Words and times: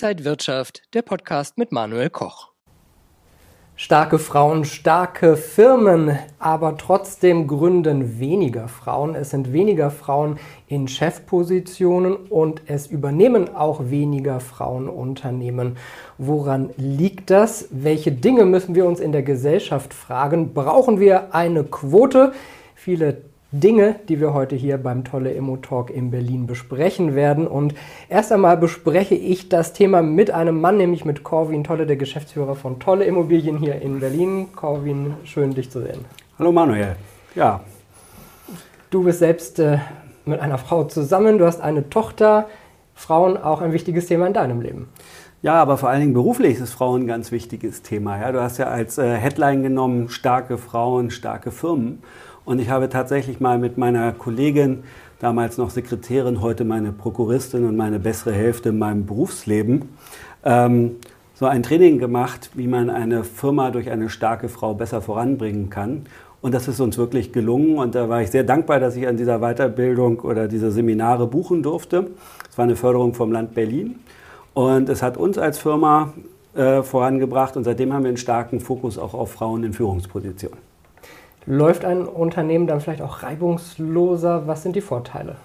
Inside 0.00 0.24
Wirtschaft, 0.24 0.82
der 0.94 1.02
Podcast 1.02 1.58
mit 1.58 1.72
Manuel 1.72 2.08
Koch. 2.08 2.52
Starke 3.74 4.20
Frauen, 4.20 4.64
starke 4.64 5.36
Firmen, 5.36 6.16
aber 6.38 6.76
trotzdem 6.76 7.48
gründen 7.48 8.20
weniger 8.20 8.68
Frauen. 8.68 9.16
Es 9.16 9.30
sind 9.30 9.52
weniger 9.52 9.90
Frauen 9.90 10.38
in 10.68 10.86
Chefpositionen 10.86 12.14
und 12.14 12.62
es 12.66 12.86
übernehmen 12.86 13.56
auch 13.56 13.90
weniger 13.90 14.38
Frauen 14.38 14.88
Unternehmen. 14.88 15.76
Woran 16.16 16.70
liegt 16.76 17.30
das? 17.30 17.66
Welche 17.72 18.12
Dinge 18.12 18.44
müssen 18.44 18.76
wir 18.76 18.86
uns 18.86 19.00
in 19.00 19.10
der 19.10 19.24
Gesellschaft 19.24 19.92
fragen? 19.92 20.54
Brauchen 20.54 21.00
wir 21.00 21.34
eine 21.34 21.64
Quote? 21.64 22.34
Viele 22.76 23.22
Dinge, 23.50 23.96
die 24.10 24.20
wir 24.20 24.34
heute 24.34 24.56
hier 24.56 24.76
beim 24.76 25.04
Tolle 25.04 25.32
Immo 25.32 25.56
Talk 25.56 25.88
in 25.88 26.10
Berlin 26.10 26.46
besprechen 26.46 27.14
werden. 27.14 27.46
Und 27.46 27.74
erst 28.10 28.30
einmal 28.30 28.58
bespreche 28.58 29.14
ich 29.14 29.48
das 29.48 29.72
Thema 29.72 30.02
mit 30.02 30.30
einem 30.30 30.60
Mann, 30.60 30.76
nämlich 30.76 31.06
mit 31.06 31.24
Corwin 31.24 31.64
Tolle, 31.64 31.86
der 31.86 31.96
Geschäftsführer 31.96 32.56
von 32.56 32.78
Tolle 32.78 33.06
Immobilien 33.06 33.56
hier 33.56 33.80
in 33.80 34.00
Berlin. 34.00 34.48
Corwin, 34.54 35.14
schön 35.24 35.54
dich 35.54 35.70
zu 35.70 35.80
sehen. 35.80 36.04
Hallo 36.38 36.52
Manuel. 36.52 36.96
Ja. 37.34 37.60
Du 38.90 39.04
bist 39.04 39.20
selbst 39.20 39.58
äh, 39.58 39.78
mit 40.26 40.40
einer 40.40 40.58
Frau 40.58 40.84
zusammen, 40.84 41.38
du 41.38 41.46
hast 41.46 41.62
eine 41.62 41.88
Tochter. 41.88 42.48
Frauen 42.94 43.38
auch 43.38 43.62
ein 43.62 43.72
wichtiges 43.72 44.06
Thema 44.06 44.26
in 44.26 44.34
deinem 44.34 44.60
Leben. 44.60 44.88
Ja, 45.40 45.54
aber 45.54 45.78
vor 45.78 45.88
allen 45.88 46.00
Dingen 46.00 46.14
beruflich 46.14 46.58
ist 46.58 46.72
Frauen 46.72 47.02
ein 47.02 47.06
ganz 47.06 47.30
wichtiges 47.30 47.82
Thema. 47.82 48.20
Ja, 48.20 48.32
du 48.32 48.42
hast 48.42 48.58
ja 48.58 48.66
als 48.66 48.98
äh, 48.98 49.14
Headline 49.14 49.62
genommen, 49.62 50.08
starke 50.10 50.58
Frauen, 50.58 51.10
starke 51.10 51.50
Firmen. 51.50 52.02
Und 52.48 52.60
ich 52.60 52.70
habe 52.70 52.88
tatsächlich 52.88 53.40
mal 53.40 53.58
mit 53.58 53.76
meiner 53.76 54.10
Kollegin, 54.12 54.84
damals 55.18 55.58
noch 55.58 55.68
Sekretärin, 55.68 56.40
heute 56.40 56.64
meine 56.64 56.92
Prokuristin 56.92 57.66
und 57.66 57.76
meine 57.76 57.98
bessere 57.98 58.32
Hälfte 58.32 58.70
in 58.70 58.78
meinem 58.78 59.04
Berufsleben, 59.04 59.90
ähm, 60.46 60.96
so 61.34 61.44
ein 61.44 61.62
Training 61.62 61.98
gemacht, 61.98 62.48
wie 62.54 62.66
man 62.66 62.88
eine 62.88 63.22
Firma 63.22 63.70
durch 63.70 63.90
eine 63.90 64.08
starke 64.08 64.48
Frau 64.48 64.72
besser 64.72 65.02
voranbringen 65.02 65.68
kann. 65.68 66.06
Und 66.40 66.54
das 66.54 66.68
ist 66.68 66.80
uns 66.80 66.96
wirklich 66.96 67.34
gelungen. 67.34 67.76
Und 67.76 67.94
da 67.94 68.08
war 68.08 68.22
ich 68.22 68.30
sehr 68.30 68.44
dankbar, 68.44 68.80
dass 68.80 68.96
ich 68.96 69.06
an 69.06 69.18
dieser 69.18 69.40
Weiterbildung 69.40 70.20
oder 70.20 70.48
diese 70.48 70.70
Seminare 70.70 71.26
buchen 71.26 71.62
durfte. 71.62 72.12
Es 72.50 72.56
war 72.56 72.64
eine 72.64 72.76
Förderung 72.76 73.12
vom 73.12 73.30
Land 73.30 73.52
Berlin. 73.52 73.96
Und 74.54 74.88
es 74.88 75.02
hat 75.02 75.18
uns 75.18 75.36
als 75.36 75.58
Firma 75.58 76.14
äh, 76.54 76.82
vorangebracht. 76.82 77.58
Und 77.58 77.64
seitdem 77.64 77.92
haben 77.92 78.04
wir 78.04 78.08
einen 78.08 78.16
starken 78.16 78.60
Fokus 78.60 78.96
auch 78.96 79.12
auf 79.12 79.32
Frauen 79.32 79.64
in 79.64 79.74
Führungspositionen. 79.74 80.67
Läuft 81.50 81.86
ein 81.86 82.04
Unternehmen 82.04 82.66
dann 82.66 82.82
vielleicht 82.82 83.00
auch 83.00 83.22
reibungsloser? 83.22 84.46
Was 84.46 84.62
sind 84.62 84.76
die 84.76 84.82
Vorteile? 84.82 85.36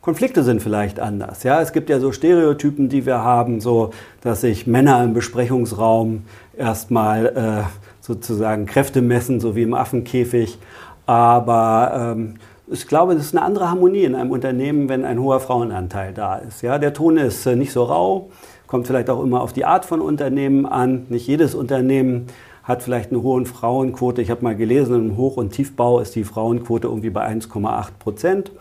Konflikte 0.00 0.42
sind 0.42 0.62
vielleicht 0.62 0.98
anders. 0.98 1.42
Ja, 1.42 1.60
es 1.60 1.74
gibt 1.74 1.90
ja 1.90 2.00
so 2.00 2.12
Stereotypen, 2.12 2.88
die 2.88 3.04
wir 3.04 3.22
haben, 3.22 3.60
so 3.60 3.90
dass 4.22 4.40
sich 4.40 4.66
Männer 4.66 5.04
im 5.04 5.12
Besprechungsraum 5.12 6.24
erstmal 6.56 7.26
äh, 7.26 7.62
sozusagen 8.00 8.64
Kräfte 8.64 9.02
messen, 9.02 9.38
so 9.38 9.54
wie 9.54 9.64
im 9.64 9.74
Affenkäfig. 9.74 10.58
Aber 11.04 12.14
ähm, 12.16 12.36
ich 12.66 12.88
glaube, 12.88 13.12
es 13.12 13.26
ist 13.26 13.36
eine 13.36 13.44
andere 13.44 13.68
Harmonie 13.68 14.04
in 14.04 14.14
einem 14.14 14.30
Unternehmen, 14.30 14.88
wenn 14.88 15.04
ein 15.04 15.20
hoher 15.20 15.40
Frauenanteil 15.40 16.14
da 16.14 16.36
ist. 16.36 16.62
Ja, 16.62 16.78
der 16.78 16.94
Ton 16.94 17.18
ist 17.18 17.44
äh, 17.44 17.54
nicht 17.54 17.72
so 17.72 17.84
rau, 17.84 18.30
kommt 18.66 18.86
vielleicht 18.86 19.10
auch 19.10 19.22
immer 19.22 19.42
auf 19.42 19.52
die 19.52 19.66
Art 19.66 19.84
von 19.84 20.00
Unternehmen 20.00 20.64
an. 20.64 21.04
Nicht 21.10 21.26
jedes 21.26 21.54
Unternehmen 21.54 22.28
hat 22.64 22.82
vielleicht 22.82 23.10
eine 23.10 23.22
hohe 23.22 23.44
Frauenquote. 23.44 24.22
Ich 24.22 24.30
habe 24.30 24.42
mal 24.42 24.56
gelesen, 24.56 24.94
im 24.96 25.16
Hoch- 25.16 25.36
und 25.36 25.50
Tiefbau 25.50 26.00
ist 26.00 26.14
die 26.16 26.24
Frauenquote 26.24 26.88
irgendwie 26.88 27.10
bei 27.10 27.26
1,8 27.26 27.90
Prozent. 27.98 28.52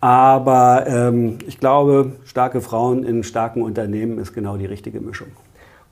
Aber 0.00 0.86
ähm, 0.86 1.38
ich 1.46 1.58
glaube, 1.58 2.12
starke 2.24 2.60
Frauen 2.60 3.04
in 3.04 3.24
starken 3.24 3.62
Unternehmen 3.62 4.18
ist 4.18 4.32
genau 4.34 4.56
die 4.56 4.66
richtige 4.66 5.00
Mischung. 5.00 5.28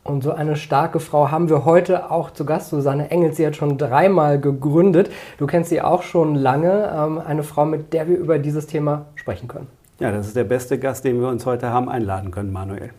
Und 0.04 0.22
so 0.22 0.30
eine 0.30 0.54
starke 0.54 1.00
Frau 1.00 1.32
haben 1.32 1.48
wir 1.48 1.64
heute 1.64 2.12
auch 2.12 2.30
zu 2.30 2.44
Gast. 2.44 2.70
Susanne 2.70 3.10
Engels, 3.10 3.36
sie 3.36 3.46
hat 3.46 3.56
schon 3.56 3.76
dreimal 3.76 4.40
gegründet. 4.40 5.10
Du 5.38 5.48
kennst 5.48 5.70
sie 5.70 5.82
auch 5.82 6.02
schon 6.02 6.36
lange. 6.36 6.92
Ähm, 6.94 7.18
eine 7.18 7.42
Frau, 7.42 7.64
mit 7.64 7.92
der 7.92 8.08
wir 8.08 8.16
über 8.16 8.38
dieses 8.38 8.66
Thema 8.66 9.06
sprechen 9.16 9.48
können. 9.48 9.66
Ja, 9.98 10.12
das 10.12 10.28
ist 10.28 10.36
der 10.36 10.44
beste 10.44 10.78
Gast, 10.78 11.04
den 11.04 11.20
wir 11.20 11.28
uns 11.28 11.46
heute 11.46 11.70
haben 11.70 11.88
einladen 11.88 12.30
können, 12.30 12.52
Manuel. 12.52 12.90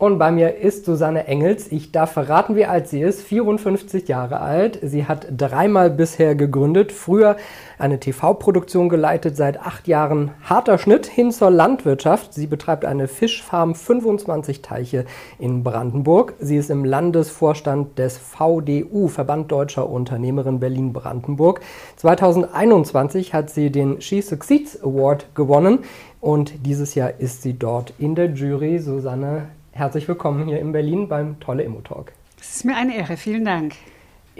Und 0.00 0.20
bei 0.20 0.30
mir 0.30 0.58
ist 0.58 0.84
Susanne 0.84 1.26
Engels. 1.26 1.72
Ich 1.72 1.90
darf 1.90 2.12
verraten, 2.12 2.54
wie 2.54 2.66
alt 2.66 2.86
sie 2.86 3.00
ist. 3.00 3.20
54 3.20 4.06
Jahre 4.06 4.40
alt. 4.40 4.78
Sie 4.80 5.06
hat 5.06 5.26
dreimal 5.36 5.90
bisher 5.90 6.36
gegründet. 6.36 6.92
Früher 6.92 7.36
eine 7.80 7.98
TV-Produktion 7.98 8.88
geleitet, 8.88 9.36
seit 9.36 9.58
acht 9.58 9.88
Jahren 9.88 10.30
harter 10.44 10.78
Schnitt 10.78 11.06
hin 11.06 11.32
zur 11.32 11.50
Landwirtschaft. 11.50 12.32
Sie 12.32 12.46
betreibt 12.46 12.84
eine 12.84 13.08
Fischfarm, 13.08 13.74
25 13.74 14.62
Teiche 14.62 15.04
in 15.40 15.64
Brandenburg. 15.64 16.34
Sie 16.38 16.58
ist 16.58 16.70
im 16.70 16.84
Landesvorstand 16.84 17.98
des 17.98 18.18
VDU, 18.18 19.08
Verband 19.08 19.50
Deutscher 19.50 19.90
Unternehmerin 19.90 20.60
Berlin-Brandenburg. 20.60 21.60
2021 21.96 23.34
hat 23.34 23.50
sie 23.50 23.72
den 23.72 24.00
She 24.00 24.20
Succeeds 24.20 24.80
Award 24.80 25.34
gewonnen. 25.34 25.80
Und 26.20 26.66
dieses 26.66 26.94
Jahr 26.94 27.18
ist 27.18 27.42
sie 27.42 27.58
dort 27.58 27.94
in 27.98 28.14
der 28.14 28.26
Jury. 28.26 28.78
Susanne, 28.78 29.48
Herzlich 29.78 30.08
willkommen 30.08 30.48
hier 30.48 30.58
in 30.58 30.72
Berlin 30.72 31.06
beim 31.06 31.38
Tolle 31.38 31.62
Immo 31.62 31.80
Talk. 31.82 32.10
Es 32.40 32.56
ist 32.56 32.64
mir 32.64 32.74
eine 32.74 32.96
Ehre, 32.96 33.16
vielen 33.16 33.44
Dank. 33.44 33.74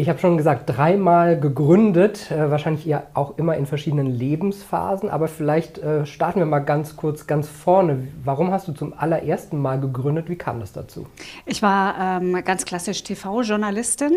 Ich 0.00 0.08
habe 0.08 0.20
schon 0.20 0.36
gesagt, 0.36 0.62
dreimal 0.66 1.40
gegründet, 1.40 2.30
äh, 2.30 2.52
wahrscheinlich 2.52 2.86
ja 2.86 3.02
auch 3.14 3.36
immer 3.36 3.56
in 3.56 3.66
verschiedenen 3.66 4.06
Lebensphasen, 4.06 5.10
aber 5.10 5.26
vielleicht 5.26 5.78
äh, 5.78 6.06
starten 6.06 6.38
wir 6.38 6.46
mal 6.46 6.60
ganz 6.60 6.94
kurz 6.94 7.26
ganz 7.26 7.48
vorne. 7.48 8.06
Warum 8.22 8.52
hast 8.52 8.68
du 8.68 8.72
zum 8.72 8.94
allerersten 8.96 9.60
Mal 9.60 9.80
gegründet? 9.80 10.28
Wie 10.30 10.36
kam 10.36 10.60
das 10.60 10.72
dazu? 10.72 11.06
Ich 11.46 11.62
war 11.62 12.20
ähm, 12.22 12.44
ganz 12.44 12.64
klassisch 12.64 13.02
TV-Journalistin 13.02 14.16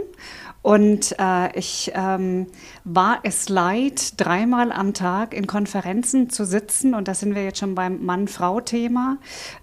und 0.61 1.15
äh, 1.17 1.57
ich 1.57 1.91
ähm, 1.95 2.45
war 2.83 3.17
es 3.23 3.49
leid, 3.49 4.21
dreimal 4.21 4.71
am 4.71 4.93
Tag 4.93 5.33
in 5.33 5.47
Konferenzen 5.47 6.29
zu 6.29 6.45
sitzen, 6.45 6.93
und 6.93 7.07
da 7.07 7.15
sind 7.15 7.33
wir 7.33 7.43
jetzt 7.43 7.57
schon 7.57 7.73
beim 7.73 8.05
Mann-Frau-Thema, 8.05 9.17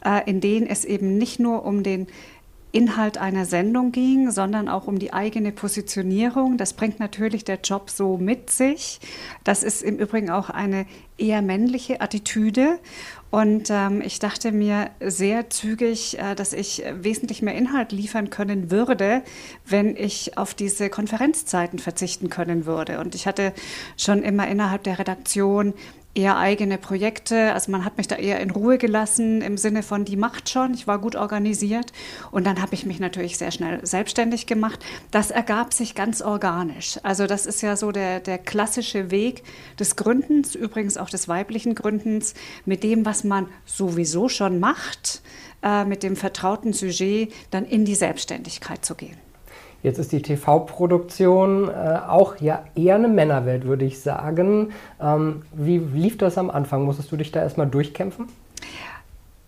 äh, 0.04 0.28
in 0.28 0.40
denen 0.40 0.66
es 0.66 0.84
eben 0.84 1.16
nicht 1.16 1.38
nur 1.38 1.64
um 1.64 1.84
den 1.84 2.08
Inhalt 2.70 3.16
einer 3.16 3.46
Sendung 3.46 3.92
ging, 3.92 4.30
sondern 4.30 4.68
auch 4.68 4.86
um 4.86 4.98
die 4.98 5.12
eigene 5.12 5.52
Positionierung. 5.52 6.58
Das 6.58 6.74
bringt 6.74 7.00
natürlich 7.00 7.44
der 7.44 7.60
Job 7.62 7.88
so 7.88 8.18
mit 8.18 8.50
sich. 8.50 9.00
Das 9.42 9.62
ist 9.62 9.82
im 9.82 9.96
Übrigen 9.96 10.30
auch 10.30 10.50
eine 10.50 10.86
eher 11.16 11.40
männliche 11.40 12.00
Attitüde. 12.00 12.78
Und 13.30 13.68
ähm, 13.70 14.00
ich 14.00 14.20
dachte 14.20 14.52
mir 14.52 14.90
sehr 15.00 15.50
zügig, 15.50 16.18
äh, 16.18 16.34
dass 16.34 16.52
ich 16.52 16.82
wesentlich 16.94 17.42
mehr 17.42 17.54
Inhalt 17.54 17.92
liefern 17.92 18.30
können 18.30 18.70
würde, 18.70 19.22
wenn 19.66 19.96
ich 19.96 20.38
auf 20.38 20.54
diese 20.54 20.88
Konferenzzeiten 20.88 21.78
verzichten 21.78 22.30
können 22.30 22.64
würde. 22.64 23.00
Und 23.00 23.14
ich 23.14 23.26
hatte 23.26 23.52
schon 23.96 24.22
immer 24.22 24.48
innerhalb 24.48 24.82
der 24.84 24.98
Redaktion 24.98 25.74
eher 26.18 26.36
eigene 26.36 26.78
Projekte. 26.78 27.52
Also 27.52 27.70
man 27.70 27.84
hat 27.84 27.96
mich 27.96 28.08
da 28.08 28.16
eher 28.16 28.40
in 28.40 28.50
Ruhe 28.50 28.76
gelassen 28.76 29.40
im 29.40 29.56
Sinne 29.56 29.84
von, 29.84 30.04
die 30.04 30.16
macht 30.16 30.48
schon, 30.48 30.74
ich 30.74 30.88
war 30.88 30.98
gut 30.98 31.14
organisiert. 31.14 31.92
Und 32.32 32.44
dann 32.44 32.60
habe 32.60 32.74
ich 32.74 32.84
mich 32.84 32.98
natürlich 32.98 33.38
sehr 33.38 33.52
schnell 33.52 33.86
selbstständig 33.86 34.46
gemacht. 34.46 34.84
Das 35.12 35.30
ergab 35.30 35.72
sich 35.72 35.94
ganz 35.94 36.20
organisch. 36.20 36.98
Also 37.04 37.26
das 37.26 37.46
ist 37.46 37.62
ja 37.62 37.76
so 37.76 37.92
der, 37.92 38.18
der 38.18 38.38
klassische 38.38 39.12
Weg 39.12 39.44
des 39.78 39.94
Gründens, 39.94 40.56
übrigens 40.56 40.96
auch 40.96 41.08
des 41.08 41.28
weiblichen 41.28 41.76
Gründens, 41.76 42.34
mit 42.64 42.82
dem, 42.82 43.06
was 43.06 43.22
man 43.22 43.46
sowieso 43.64 44.28
schon 44.28 44.58
macht, 44.58 45.22
äh, 45.62 45.84
mit 45.84 46.02
dem 46.02 46.16
vertrauten 46.16 46.72
Sujet 46.72 47.32
dann 47.52 47.64
in 47.64 47.84
die 47.84 47.94
Selbstständigkeit 47.94 48.84
zu 48.84 48.96
gehen. 48.96 49.27
Jetzt 49.82 49.98
ist 49.98 50.10
die 50.10 50.22
TV-Produktion 50.22 51.68
äh, 51.68 51.98
auch 52.08 52.36
ja 52.40 52.64
eher 52.74 52.96
eine 52.96 53.08
Männerwelt, 53.08 53.64
würde 53.64 53.84
ich 53.84 54.00
sagen. 54.00 54.72
Ähm, 55.00 55.42
wie 55.52 55.78
lief 55.78 56.18
das 56.18 56.36
am 56.36 56.50
Anfang? 56.50 56.84
Musstest 56.84 57.12
du 57.12 57.16
dich 57.16 57.30
da 57.30 57.40
erstmal 57.40 57.68
durchkämpfen? 57.68 58.26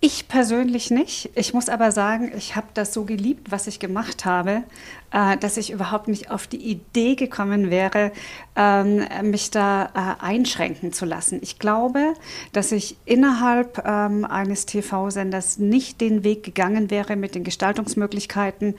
Ich 0.03 0.29
persönlich 0.29 0.91
nicht. 0.91 1.29
Ich 1.35 1.53
muss 1.53 1.69
aber 1.69 1.93
sagen, 1.93 2.33
ich 2.35 2.57
habe 2.57 2.69
das 2.73 2.95
so 2.95 3.05
geliebt, 3.05 3.51
was 3.51 3.67
ich 3.67 3.81
gemacht 3.81 4.25
habe, 4.25 4.63
äh, 5.11 5.37
dass 5.37 5.59
ich 5.59 5.71
überhaupt 5.71 6.09
nicht 6.09 6.31
auf 6.31 6.47
die 6.47 6.57
Idee 6.57 7.17
gekommen 7.17 7.69
wäre, 7.69 8.11
ähm, 8.57 9.05
mich 9.25 9.51
da 9.51 9.91
äh, 9.95 10.25
einschränken 10.25 10.95
zu 10.95 11.05
lassen. 11.05 11.41
Ich 11.43 11.59
glaube, 11.59 12.15
dass 12.55 12.73
ich 12.73 12.97
innerhalb 13.05 13.87
ähm, 13.87 14.25
eines 14.25 14.65
TV-Senders 14.65 15.59
nicht 15.59 16.01
den 16.01 16.25
Weg 16.25 16.45
gegangen 16.45 16.91
wäre 16.91 17.17
mit 17.17 17.35
den 17.35 17.45
Gestaltungsmöglichkeiten, 17.45 18.77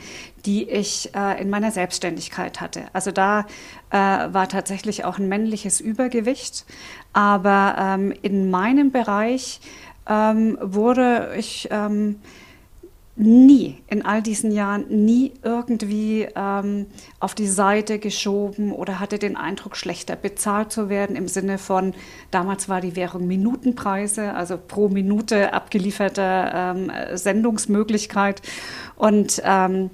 die 0.47 0.67
ich 0.67 1.13
äh, 1.13 1.39
in 1.39 1.51
meiner 1.51 1.69
Selbstständigkeit 1.69 2.61
hatte. 2.61 2.85
Also 2.93 3.11
da 3.11 3.45
war 3.93 4.47
tatsächlich 4.47 5.03
auch 5.03 5.17
ein 5.17 5.27
männliches 5.27 5.81
Übergewicht. 5.81 6.63
Aber 7.11 7.75
ähm, 7.77 8.13
in 8.21 8.49
meinem 8.49 8.91
Bereich 8.91 9.59
ähm, 10.07 10.57
wurde 10.61 11.33
ich 11.37 11.67
ähm, 11.71 12.17
nie 13.15 13.77
in 13.87 14.05
all 14.05 14.21
diesen 14.21 14.51
Jahren 14.51 14.85
nie 14.89 15.33
irgendwie 15.43 16.27
ähm, 16.35 16.87
auf 17.19 17.35
die 17.35 17.47
Seite 17.47 17.99
geschoben 17.99 18.71
oder 18.71 18.99
hatte 18.99 19.19
den 19.19 19.35
Eindruck, 19.35 19.75
schlechter 19.75 20.15
bezahlt 20.15 20.71
zu 20.71 20.89
werden 20.89 21.15
im 21.15 21.27
Sinne 21.27 21.57
von, 21.57 21.93
damals 22.31 22.69
war 22.69 22.81
die 22.81 22.95
Währung 22.95 23.27
Minutenpreise, 23.27 24.33
also 24.33 24.57
pro 24.57 24.89
Minute 24.89 25.53
abgelieferte 25.53 26.51
ähm, 26.53 26.91
Sendungsmöglichkeit. 27.13 28.41
Und 28.95 29.41
ähm, 29.45 29.91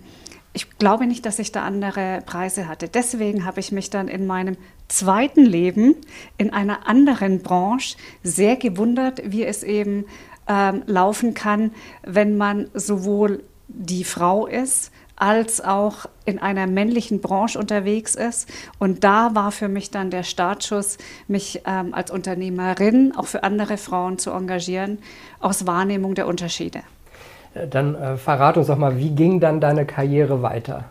ich 0.53 0.77
glaube 0.77 1.05
nicht, 1.05 1.25
dass 1.25 1.39
ich 1.39 1.51
da 1.51 1.63
andere 1.63 2.21
Preise 2.25 2.67
hatte. 2.67 2.87
Deswegen 2.87 3.45
habe 3.45 3.59
ich 3.59 3.71
mich 3.71 3.89
dann 3.89 4.07
in 4.07 4.25
meinem 4.25 4.57
zweiten 4.87 5.45
Leben 5.45 5.95
in 6.37 6.51
einer 6.51 6.87
anderen 6.87 7.41
Branche 7.41 7.97
sehr 8.23 8.55
gewundert, 8.55 9.21
wie 9.25 9.43
es 9.43 9.63
eben 9.63 10.05
ähm, 10.47 10.83
laufen 10.85 11.33
kann, 11.33 11.71
wenn 12.03 12.37
man 12.37 12.69
sowohl 12.73 13.43
die 13.67 14.03
Frau 14.03 14.47
ist, 14.47 14.91
als 15.17 15.61
auch 15.61 16.05
in 16.25 16.39
einer 16.39 16.67
männlichen 16.67 17.21
Branche 17.21 17.57
unterwegs 17.57 18.15
ist. 18.15 18.47
Und 18.77 19.03
da 19.03 19.33
war 19.33 19.51
für 19.51 19.67
mich 19.67 19.89
dann 19.89 20.11
der 20.11 20.23
Startschuss, 20.23 20.97
mich 21.27 21.61
ähm, 21.65 21.93
als 21.93 22.11
Unternehmerin 22.11 23.13
auch 23.15 23.25
für 23.25 23.43
andere 23.43 23.77
Frauen 23.77 24.19
zu 24.19 24.31
engagieren, 24.31 24.99
aus 25.39 25.65
Wahrnehmung 25.65 26.13
der 26.13 26.27
Unterschiede. 26.27 26.83
Dann 27.69 27.95
äh, 27.95 28.17
verrat 28.17 28.57
uns 28.57 28.67
doch 28.67 28.77
mal, 28.77 28.97
wie 28.97 29.09
ging 29.11 29.39
dann 29.39 29.59
deine 29.59 29.85
Karriere 29.85 30.41
weiter? 30.41 30.85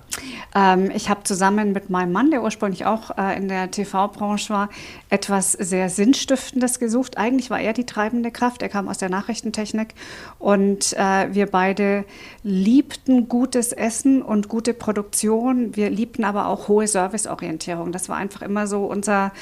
Ähm, 0.56 0.90
ich 0.94 1.10
habe 1.10 1.22
zusammen 1.24 1.72
mit 1.72 1.90
meinem 1.90 2.12
Mann, 2.12 2.30
der 2.30 2.42
ursprünglich 2.42 2.86
auch 2.86 3.16
äh, 3.18 3.36
in 3.36 3.48
der 3.48 3.70
TV-Branche 3.70 4.52
war, 4.52 4.68
etwas 5.10 5.52
sehr 5.52 5.90
Sinnstiftendes 5.90 6.78
gesucht. 6.78 7.18
Eigentlich 7.18 7.50
war 7.50 7.60
er 7.60 7.74
die 7.74 7.84
treibende 7.84 8.30
Kraft. 8.30 8.62
Er 8.62 8.70
kam 8.70 8.88
aus 8.88 8.96
der 8.96 9.10
Nachrichtentechnik 9.10 9.94
und 10.38 10.94
äh, 10.94 11.34
wir 11.34 11.46
beide 11.46 12.06
liebten 12.42 13.28
gutes 13.28 13.72
Essen 13.72 14.22
und 14.22 14.48
gute 14.48 14.72
Produktion. 14.72 15.76
Wir 15.76 15.90
liebten 15.90 16.24
aber 16.24 16.46
auch 16.46 16.68
hohe 16.68 16.86
Serviceorientierung. 16.86 17.92
Das 17.92 18.08
war 18.08 18.16
einfach 18.16 18.40
immer 18.40 18.66
so 18.66 18.86
unser 18.86 19.32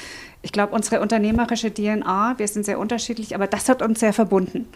ich 0.45 0.51
glaube, 0.51 0.75
unsere 0.75 1.01
unternehmerische 1.01 1.73
DNA, 1.73 2.35
wir 2.37 2.47
sind 2.47 2.65
sehr 2.67 2.77
unterschiedlich, 2.77 3.33
aber 3.33 3.47
das 3.47 3.67
hat 3.67 3.81
uns 3.81 3.99
sehr 3.99 4.13
verbunden. 4.13 4.67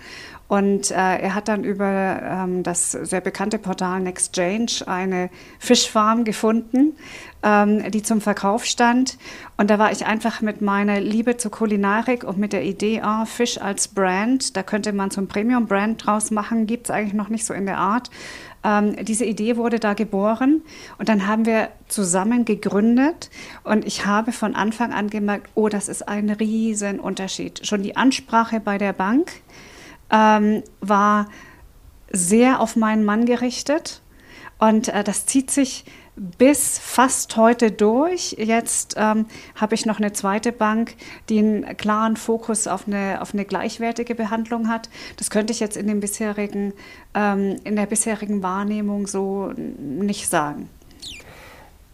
Und 0.47 0.89
äh, 0.89 0.95
er 0.95 1.35
hat 1.35 1.47
dann 1.47 1.63
über 1.63 1.85
ähm, 2.23 2.63
das 2.63 2.91
sehr 2.91 3.21
bekannte 3.21 3.59
Portal 3.59 3.99
Nextchange 3.99 4.87
eine 4.87 5.29
Fischfarm 5.59 6.23
gefunden, 6.23 6.95
ähm, 7.43 7.91
die 7.91 8.01
zum 8.01 8.19
Verkauf 8.19 8.65
stand. 8.65 9.19
Und 9.57 9.69
da 9.69 9.77
war 9.77 9.91
ich 9.91 10.07
einfach 10.07 10.41
mit 10.41 10.59
meiner 10.59 10.99
Liebe 10.99 11.37
zur 11.37 11.51
Kulinarik 11.51 12.23
und 12.23 12.39
mit 12.39 12.51
der 12.51 12.63
Idee, 12.63 13.01
ah, 13.03 13.25
Fisch 13.25 13.61
als 13.61 13.89
Brand, 13.89 14.57
da 14.57 14.63
könnte 14.63 14.91
man 14.91 15.11
ein 15.15 15.27
Premium-Brand 15.27 16.03
draus 16.03 16.31
machen, 16.31 16.65
gibt 16.65 16.87
es 16.87 16.89
eigentlich 16.89 17.13
noch 17.13 17.29
nicht 17.29 17.45
so 17.45 17.53
in 17.53 17.67
der 17.67 17.77
Art. 17.77 18.09
Ähm, 18.63 18.95
diese 19.05 19.25
Idee 19.25 19.55
wurde 19.57 19.79
da 19.79 19.93
geboren 19.93 20.61
und 20.97 21.07
dann 21.07 21.27
haben 21.27 21.45
wir 21.45 21.69
zusammen 21.87 22.43
gegründet 22.45 23.29
und 23.63 23.85
ich 23.85 24.05
habe 24.05 24.31
von 24.31 24.55
Anfang 24.55 24.91
an 24.91 25.09
gemerkt, 25.09 25.49
oh, 25.55 25.69
das 25.69 25.87
ist 25.87 26.07
ein 26.07 26.29
Riesenunterschied. 26.29 27.65
Schon 27.65 27.83
die 27.83 27.95
Ansprache 27.95 28.59
bei 28.59 28.77
der 28.77 28.93
Bank 28.93 29.31
ähm, 30.11 30.63
war 30.81 31.27
sehr 32.11 32.59
auf 32.59 32.75
meinen 32.75 33.05
Mann 33.05 33.25
gerichtet 33.25 34.01
und 34.57 34.89
äh, 34.89 35.03
das 35.03 35.25
zieht 35.25 35.51
sich 35.51 35.85
bis 36.19 36.77
fast 36.79 37.37
heute 37.37 37.71
durch. 37.71 38.35
Jetzt 38.37 38.95
ähm, 38.97 39.25
habe 39.55 39.75
ich 39.75 39.85
noch 39.85 39.99
eine 39.99 40.11
zweite 40.13 40.51
Bank, 40.51 40.95
die 41.29 41.39
einen 41.39 41.77
klaren 41.77 42.17
Fokus 42.17 42.67
auf 42.67 42.87
eine, 42.87 43.21
auf 43.21 43.33
eine 43.33 43.45
gleichwertige 43.45 44.15
Behandlung 44.15 44.67
hat. 44.67 44.89
Das 45.17 45.29
könnte 45.29 45.53
ich 45.53 45.59
jetzt 45.59 45.77
in, 45.77 45.87
dem 45.87 46.01
bisherigen, 46.01 46.73
ähm, 47.13 47.55
in 47.63 47.75
der 47.75 47.85
bisherigen 47.85 48.43
Wahrnehmung 48.43 49.07
so 49.07 49.53
nicht 49.55 50.27
sagen. 50.27 50.69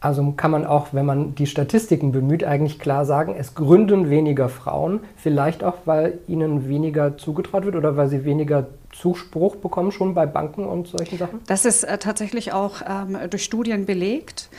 Also 0.05 0.33
kann 0.33 0.51
man 0.51 0.67
auch, 0.67 0.89
wenn 0.91 1.07
man 1.07 1.33
die 1.33 1.47
Statistiken 1.47 2.11
bemüht, 2.11 2.43
eigentlich 2.43 2.77
klar 2.77 3.05
sagen, 3.05 3.33
es 3.35 3.55
gründen 3.55 4.11
weniger 4.11 4.49
Frauen, 4.49 4.99
vielleicht 5.17 5.63
auch, 5.63 5.77
weil 5.85 6.19
ihnen 6.27 6.69
weniger 6.69 7.17
zugetraut 7.17 7.65
wird 7.65 7.75
oder 7.75 7.97
weil 7.97 8.07
sie 8.07 8.23
weniger 8.23 8.67
Zuspruch 8.93 9.55
bekommen, 9.55 9.91
schon 9.91 10.13
bei 10.13 10.27
Banken 10.27 10.67
und 10.67 10.87
solchen 10.87 11.17
Sachen? 11.17 11.39
Das 11.47 11.65
ist 11.65 11.85
äh, 11.85 11.97
tatsächlich 11.97 12.53
auch 12.53 12.83
ähm, 12.87 13.17
durch 13.31 13.43
Studien 13.43 13.87
belegt. 13.87 14.49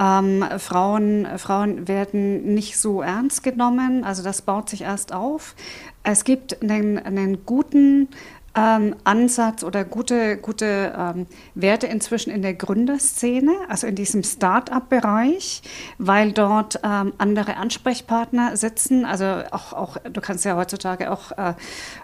Ähm, 0.00 0.44
Frauen, 0.58 1.28
Frauen 1.36 1.86
werden 1.86 2.54
nicht 2.54 2.76
so 2.76 3.00
ernst 3.00 3.44
genommen, 3.44 4.02
also 4.02 4.24
das 4.24 4.42
baut 4.42 4.68
sich 4.68 4.82
erst 4.82 5.14
auf. 5.14 5.54
Es 6.02 6.24
gibt 6.24 6.62
einen, 6.62 6.98
einen 6.98 7.46
guten 7.46 8.08
ähm, 8.56 8.96
Ansatz 9.04 9.62
oder 9.62 9.84
gute, 9.84 10.38
gute 10.38 10.92
ähm, 10.96 11.26
Werte 11.54 11.86
inzwischen 11.86 12.30
in 12.30 12.42
der 12.42 12.54
Gründerszene, 12.54 13.52
also 13.68 13.86
in 13.86 13.94
diesem 13.94 14.22
Start-up-Bereich, 14.22 15.62
weil 15.98 16.32
dort 16.32 16.80
ähm, 16.82 17.12
andere 17.18 17.56
Ansprechpartner 17.56 18.56
sitzen. 18.56 19.04
Also 19.04 19.24
auch, 19.50 19.72
auch, 19.72 19.96
du 19.98 20.20
kannst 20.20 20.44
ja 20.44 20.56
heutzutage 20.56 21.10
auch 21.10 21.32
äh, 21.32 21.54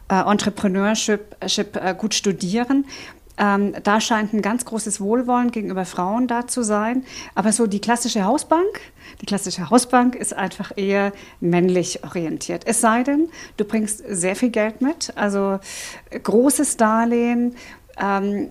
äh, 0.08 0.30
Entrepreneurship 0.30 1.36
äh, 1.76 1.94
gut 1.96 2.14
studieren. 2.14 2.84
Ähm, 3.38 3.74
da 3.82 4.00
scheint 4.00 4.32
ein 4.32 4.42
ganz 4.42 4.64
großes 4.64 5.00
Wohlwollen 5.00 5.50
gegenüber 5.50 5.84
Frauen 5.84 6.26
da 6.26 6.46
zu 6.46 6.62
sein. 6.62 7.04
Aber 7.34 7.52
so 7.52 7.66
die 7.66 7.80
klassische 7.80 8.24
Hausbank, 8.24 8.80
die 9.20 9.26
klassische 9.26 9.70
Hausbank 9.70 10.14
ist 10.14 10.34
einfach 10.34 10.72
eher 10.76 11.12
männlich 11.40 12.04
orientiert. 12.04 12.62
Es 12.66 12.80
sei 12.80 13.02
denn, 13.02 13.28
du 13.56 13.64
bringst 13.64 14.02
sehr 14.06 14.36
viel 14.36 14.50
Geld 14.50 14.80
mit, 14.80 15.12
also 15.16 15.58
großes 16.10 16.76
Darlehen. 16.76 17.56
Ähm, 17.98 18.50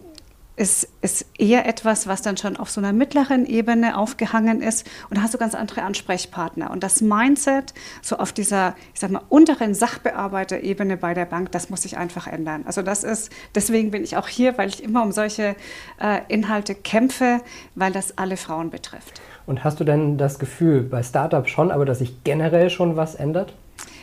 ist, 0.61 0.87
ist 1.01 1.25
eher 1.39 1.65
etwas, 1.65 2.05
was 2.05 2.21
dann 2.21 2.37
schon 2.37 2.55
auf 2.55 2.69
so 2.69 2.79
einer 2.79 2.93
mittleren 2.93 3.47
Ebene 3.47 3.97
aufgehangen 3.97 4.61
ist 4.61 4.87
und 5.09 5.17
da 5.17 5.23
hast 5.23 5.33
du 5.33 5.39
ganz 5.39 5.55
andere 5.55 5.81
Ansprechpartner. 5.81 6.69
Und 6.69 6.83
das 6.83 7.01
Mindset 7.01 7.73
so 8.03 8.17
auf 8.17 8.31
dieser, 8.31 8.75
ich 8.93 8.99
sag 8.99 9.09
mal, 9.09 9.23
unteren 9.27 9.73
Sachbearbeiterebene 9.73 10.97
bei 10.97 11.15
der 11.15 11.25
Bank, 11.25 11.51
das 11.51 11.71
muss 11.71 11.81
sich 11.81 11.97
einfach 11.97 12.27
ändern. 12.27 12.61
Also 12.67 12.83
das 12.83 13.03
ist, 13.03 13.31
deswegen 13.55 13.89
bin 13.89 14.03
ich 14.03 14.17
auch 14.17 14.27
hier, 14.27 14.55
weil 14.59 14.69
ich 14.69 14.83
immer 14.83 15.01
um 15.01 15.11
solche 15.11 15.55
äh, 15.99 16.19
Inhalte 16.27 16.75
kämpfe, 16.75 17.41
weil 17.73 17.91
das 17.91 18.19
alle 18.19 18.37
Frauen 18.37 18.69
betrifft. 18.69 19.19
Und 19.47 19.63
hast 19.63 19.79
du 19.79 19.83
denn 19.83 20.19
das 20.19 20.37
Gefühl, 20.37 20.83
bei 20.83 21.01
Startups 21.01 21.49
schon, 21.49 21.71
aber 21.71 21.85
dass 21.85 21.99
sich 21.99 22.23
generell 22.23 22.69
schon 22.69 22.95
was 22.97 23.15
ändert? 23.15 23.55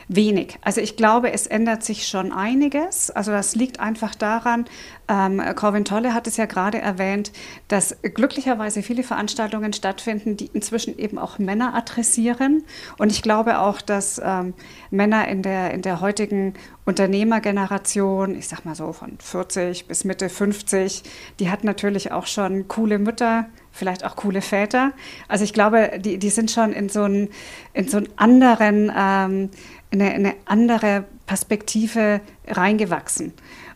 Wenig. 0.08 0.58
Also 0.62 0.80
ich 0.80 0.96
glaube, 0.96 1.32
es 1.32 1.46
ändert 1.46 1.84
sich 1.84 2.08
schon 2.08 2.32
einiges. 2.32 3.10
Also 3.10 3.30
das 3.30 3.54
liegt 3.54 3.78
einfach 3.78 4.14
daran, 4.14 4.64
ähm, 5.08 5.42
Corwin 5.54 5.84
Tolle 5.84 6.14
hat 6.14 6.26
es 6.26 6.36
ja 6.36 6.46
gerade 6.46 6.78
erwähnt, 6.78 7.32
dass 7.68 7.96
glücklicherweise 8.02 8.82
viele 8.82 9.02
Veranstaltungen 9.02 9.72
stattfinden, 9.72 10.36
die 10.36 10.50
inzwischen 10.52 10.98
eben 10.98 11.18
auch 11.18 11.38
Männer 11.38 11.74
adressieren. 11.74 12.64
Und 12.98 13.12
ich 13.12 13.22
glaube 13.22 13.60
auch, 13.60 13.80
dass 13.80 14.20
ähm, 14.22 14.54
Männer 14.90 15.28
in 15.28 15.42
der, 15.42 15.72
in 15.72 15.82
der 15.82 16.00
heutigen 16.00 16.54
Unternehmergeneration, 16.84 18.34
ich 18.34 18.48
sag 18.48 18.64
mal 18.64 18.74
so 18.74 18.92
von 18.92 19.18
40 19.18 19.86
bis 19.88 20.04
Mitte 20.04 20.28
50, 20.28 21.02
die 21.38 21.50
hat 21.50 21.64
natürlich 21.64 22.12
auch 22.12 22.26
schon 22.26 22.68
coole 22.68 22.98
Mütter, 22.98 23.46
vielleicht 23.78 24.04
auch 24.04 24.16
coole 24.16 24.42
Väter. 24.42 24.92
Also 25.28 25.44
ich 25.44 25.52
glaube, 25.52 25.92
die, 25.98 26.18
die 26.18 26.30
sind 26.30 26.50
schon 26.50 26.72
in 26.72 26.88
so 26.88 27.04
einen, 27.04 27.28
in 27.72 27.88
so 27.88 28.00
anderen 28.16 28.92
ähm, 28.94 29.50
eine, 29.90 30.10
eine 30.10 30.34
andere 30.44 31.04
Perspektive 31.26 32.20
reingewachsen. 32.46 33.32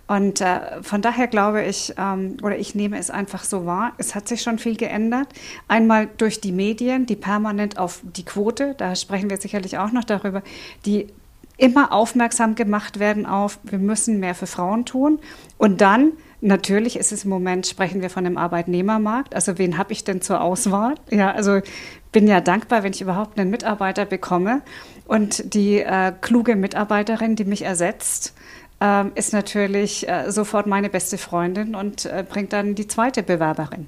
Und 0.09 0.41
äh, 0.41 0.83
von 0.83 1.01
daher 1.01 1.27
glaube 1.27 1.63
ich, 1.63 1.95
ähm, 1.97 2.37
oder 2.43 2.59
ich 2.59 2.75
nehme 2.75 2.99
es 2.99 3.09
einfach 3.09 3.45
so 3.45 3.65
wahr, 3.65 3.93
es 3.99 4.15
hat 4.15 4.29
sich 4.29 4.43
schon 4.43 4.59
viel 4.59 4.77
geändert. 4.77 5.29
Einmal 5.69 6.09
durch 6.19 6.41
die 6.41 6.53
Medien, 6.53 7.07
die 7.07 7.17
permanent 7.17 7.79
auf 7.79 8.01
die 8.03 8.25
Quote, 8.25 8.75
da 8.77 8.95
sprechen 8.95 9.31
wir 9.31 9.39
sicherlich 9.39 9.79
auch 9.79 9.93
noch 9.93 10.05
darüber, 10.05 10.43
die 10.85 11.07
immer 11.57 11.93
aufmerksam 11.93 12.57
gemacht 12.57 12.99
werden 12.99 13.25
auf, 13.25 13.59
wir 13.63 13.79
müssen 13.79 14.19
mehr 14.19 14.35
für 14.35 14.47
Frauen 14.47 14.85
tun. 14.85 15.21
Und 15.59 15.81
dann 15.81 16.13
Natürlich 16.45 16.97
ist 16.99 17.13
es 17.13 17.23
im 17.23 17.31
Moment, 17.31 17.69
sprechen 17.69 18.03
wir 18.03 18.11
von 18.11 18.25
dem 18.25 18.37
Arbeitnehmermarkt. 18.37 19.33
Also 19.33 19.59
wen 19.59 19.79
habe 19.79 19.93
ich 19.93 20.03
denn 20.03 20.21
zur 20.21 20.41
Auswahl? 20.41 20.97
Ja, 21.09 21.31
also 21.31 21.61
bin 22.11 22.27
ja 22.27 22.41
dankbar, 22.41 22.83
wenn 22.83 22.93
ich 22.93 23.01
überhaupt 23.01 23.39
einen 23.39 23.49
Mitarbeiter 23.49 24.07
bekomme. 24.07 24.61
Und 25.07 25.55
die 25.55 25.79
äh, 25.79 26.13
kluge 26.21 26.57
Mitarbeiterin, 26.57 27.37
die 27.37 27.45
mich 27.45 27.63
ersetzt, 27.63 28.35
äh, 28.81 29.05
ist 29.15 29.33
natürlich 29.33 30.09
äh, 30.09 30.33
sofort 30.33 30.67
meine 30.67 30.91
beste 30.91 31.17
Freundin 31.17 31.77
und 31.77 32.07
äh, 32.07 32.25
bringt 32.29 32.53
dann 32.53 32.75
die 32.75 32.89
zweite 32.89 33.23
Bewerberin. 33.23 33.87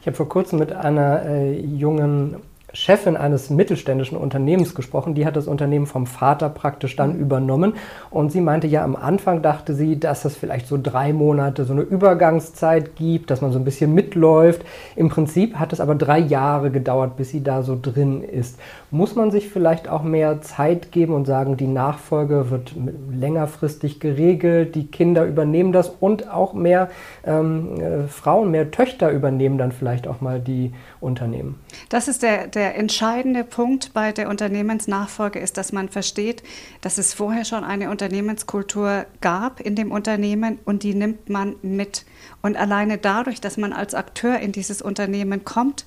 Ich 0.00 0.06
habe 0.06 0.16
vor 0.16 0.28
kurzem 0.28 0.60
mit 0.60 0.72
einer 0.72 1.26
äh, 1.26 1.58
jungen 1.58 2.36
Chefin 2.76 3.16
eines 3.16 3.48
mittelständischen 3.48 4.18
Unternehmens 4.18 4.74
gesprochen. 4.74 5.14
Die 5.14 5.24
hat 5.24 5.34
das 5.34 5.46
Unternehmen 5.46 5.86
vom 5.86 6.06
Vater 6.06 6.50
praktisch 6.50 6.94
dann 6.94 7.18
übernommen. 7.18 7.72
Und 8.10 8.30
sie 8.32 8.42
meinte 8.42 8.66
ja, 8.66 8.84
am 8.84 8.96
Anfang 8.96 9.40
dachte 9.40 9.72
sie, 9.72 9.98
dass 9.98 10.26
es 10.26 10.36
vielleicht 10.36 10.66
so 10.66 10.78
drei 10.80 11.14
Monate 11.14 11.64
so 11.64 11.72
eine 11.72 11.82
Übergangszeit 11.82 12.94
gibt, 12.94 13.30
dass 13.30 13.40
man 13.40 13.50
so 13.50 13.58
ein 13.58 13.64
bisschen 13.64 13.94
mitläuft. 13.94 14.62
Im 14.94 15.08
Prinzip 15.08 15.56
hat 15.56 15.72
es 15.72 15.80
aber 15.80 15.94
drei 15.94 16.18
Jahre 16.18 16.70
gedauert, 16.70 17.16
bis 17.16 17.30
sie 17.30 17.42
da 17.42 17.62
so 17.62 17.78
drin 17.80 18.22
ist. 18.22 18.58
Muss 18.90 19.16
man 19.16 19.30
sich 19.30 19.48
vielleicht 19.48 19.88
auch 19.88 20.02
mehr 20.02 20.42
Zeit 20.42 20.92
geben 20.92 21.14
und 21.14 21.24
sagen, 21.24 21.56
die 21.56 21.68
Nachfolge 21.68 22.50
wird 22.50 22.74
längerfristig 23.10 24.00
geregelt, 24.00 24.74
die 24.74 24.88
Kinder 24.88 25.24
übernehmen 25.24 25.72
das 25.72 25.88
und 25.88 26.30
auch 26.30 26.52
mehr 26.52 26.90
ähm, 27.24 27.80
äh, 27.80 28.06
Frauen, 28.06 28.50
mehr 28.50 28.70
Töchter 28.70 29.10
übernehmen 29.10 29.56
dann 29.56 29.72
vielleicht 29.72 30.06
auch 30.06 30.20
mal 30.20 30.40
die 30.40 30.74
Unternehmen? 31.00 31.58
Das 31.88 32.08
ist 32.08 32.22
der, 32.22 32.48
der 32.48 32.65
entscheidende 32.74 33.44
Punkt 33.44 33.92
bei 33.94 34.12
der 34.12 34.28
Unternehmensnachfolge, 34.28 35.38
ist, 35.38 35.56
dass 35.56 35.72
man 35.72 35.88
versteht, 35.88 36.42
dass 36.80 36.98
es 36.98 37.14
vorher 37.14 37.44
schon 37.44 37.64
eine 37.64 37.90
Unternehmenskultur 37.90 39.06
gab 39.20 39.60
in 39.60 39.76
dem 39.76 39.92
Unternehmen 39.92 40.58
und 40.64 40.82
die 40.82 40.94
nimmt 40.94 41.28
man 41.28 41.56
mit. 41.62 42.04
Und 42.42 42.56
alleine 42.56 42.98
dadurch, 42.98 43.40
dass 43.40 43.56
man 43.56 43.72
als 43.72 43.94
Akteur 43.94 44.38
in 44.40 44.52
dieses 44.52 44.82
Unternehmen 44.82 45.44
kommt, 45.44 45.84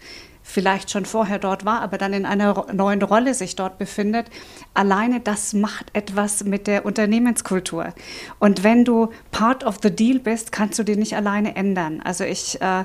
vielleicht 0.49 0.89
schon 0.89 1.05
vorher 1.05 1.37
dort 1.37 1.63
war, 1.63 1.81
aber 1.81 1.97
dann 1.97 2.11
in 2.13 2.25
einer 2.25 2.65
neuen 2.73 3.01
Rolle 3.01 3.33
sich 3.33 3.55
dort 3.55 3.77
befindet, 3.77 4.27
alleine 4.73 5.19
das 5.19 5.53
macht 5.53 5.87
etwas 5.93 6.43
mit 6.43 6.65
der 6.65 6.85
Unternehmenskultur. 6.85 7.93
Und 8.39 8.63
wenn 8.63 8.83
du 8.83 9.09
part 9.31 9.63
of 9.63 9.77
the 9.83 9.91
deal 9.91 10.19
bist, 10.19 10.51
kannst 10.51 10.79
du 10.79 10.83
die 10.83 10.95
nicht 10.95 11.15
alleine 11.15 11.55
ändern. 11.55 12.01
Also 12.03 12.23
ich 12.23 12.59
äh, 12.61 12.83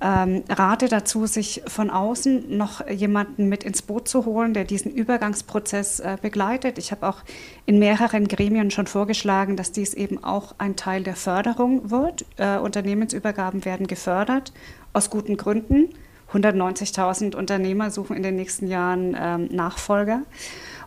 ähm, 0.00 0.44
rate 0.48 0.88
dazu, 0.88 1.26
sich 1.26 1.62
von 1.66 1.90
außen 1.90 2.56
noch 2.56 2.86
jemanden 2.88 3.48
mit 3.48 3.64
ins 3.64 3.82
Boot 3.82 4.08
zu 4.08 4.24
holen, 4.24 4.54
der 4.54 4.64
diesen 4.64 4.92
Übergangsprozess 4.92 6.00
äh, 6.00 6.16
begleitet. 6.20 6.78
Ich 6.78 6.90
habe 6.90 7.06
auch 7.06 7.18
in 7.66 7.78
mehreren 7.78 8.26
Gremien 8.26 8.70
schon 8.70 8.86
vorgeschlagen, 8.86 9.56
dass 9.56 9.72
dies 9.72 9.92
eben 9.92 10.24
auch 10.24 10.54
ein 10.58 10.76
Teil 10.76 11.02
der 11.02 11.16
Förderung 11.16 11.90
wird. 11.90 12.24
Äh, 12.38 12.58
Unternehmensübergaben 12.58 13.64
werden 13.64 13.86
gefördert, 13.86 14.52
aus 14.92 15.10
guten 15.10 15.36
Gründen. 15.36 15.90
190.000 16.32 17.36
Unternehmer 17.36 17.90
suchen 17.90 18.16
in 18.16 18.22
den 18.22 18.36
nächsten 18.36 18.68
Jahren 18.68 19.16
ähm, 19.18 19.48
Nachfolger. 19.50 20.22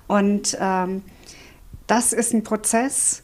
Und 0.08 0.58
ähm, 0.60 1.04
das 1.88 2.14
ist 2.14 2.34
ein 2.34 2.44
Prozess, 2.44 3.24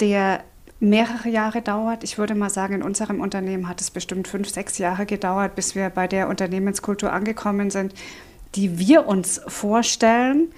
der 0.00 0.42
mehrere 0.82 1.28
Jahre 1.28 1.62
dauert. 1.62 2.02
Ich 2.02 2.18
würde 2.18 2.34
mal 2.34 2.50
sagen, 2.50 2.74
in 2.74 2.82
unserem 2.82 3.20
Unternehmen 3.20 3.68
hat 3.68 3.80
es 3.80 3.90
bestimmt 3.90 4.26
fünf, 4.26 4.48
sechs 4.48 4.78
Jahre 4.78 5.06
gedauert, 5.06 5.54
bis 5.54 5.76
wir 5.76 5.88
bei 5.90 6.08
der 6.08 6.28
Unternehmenskultur 6.28 7.12
angekommen 7.12 7.70
sind, 7.70 7.94
die 8.56 8.78
wir 8.78 9.06
uns 9.06 9.40
vorstellen, 9.46 10.52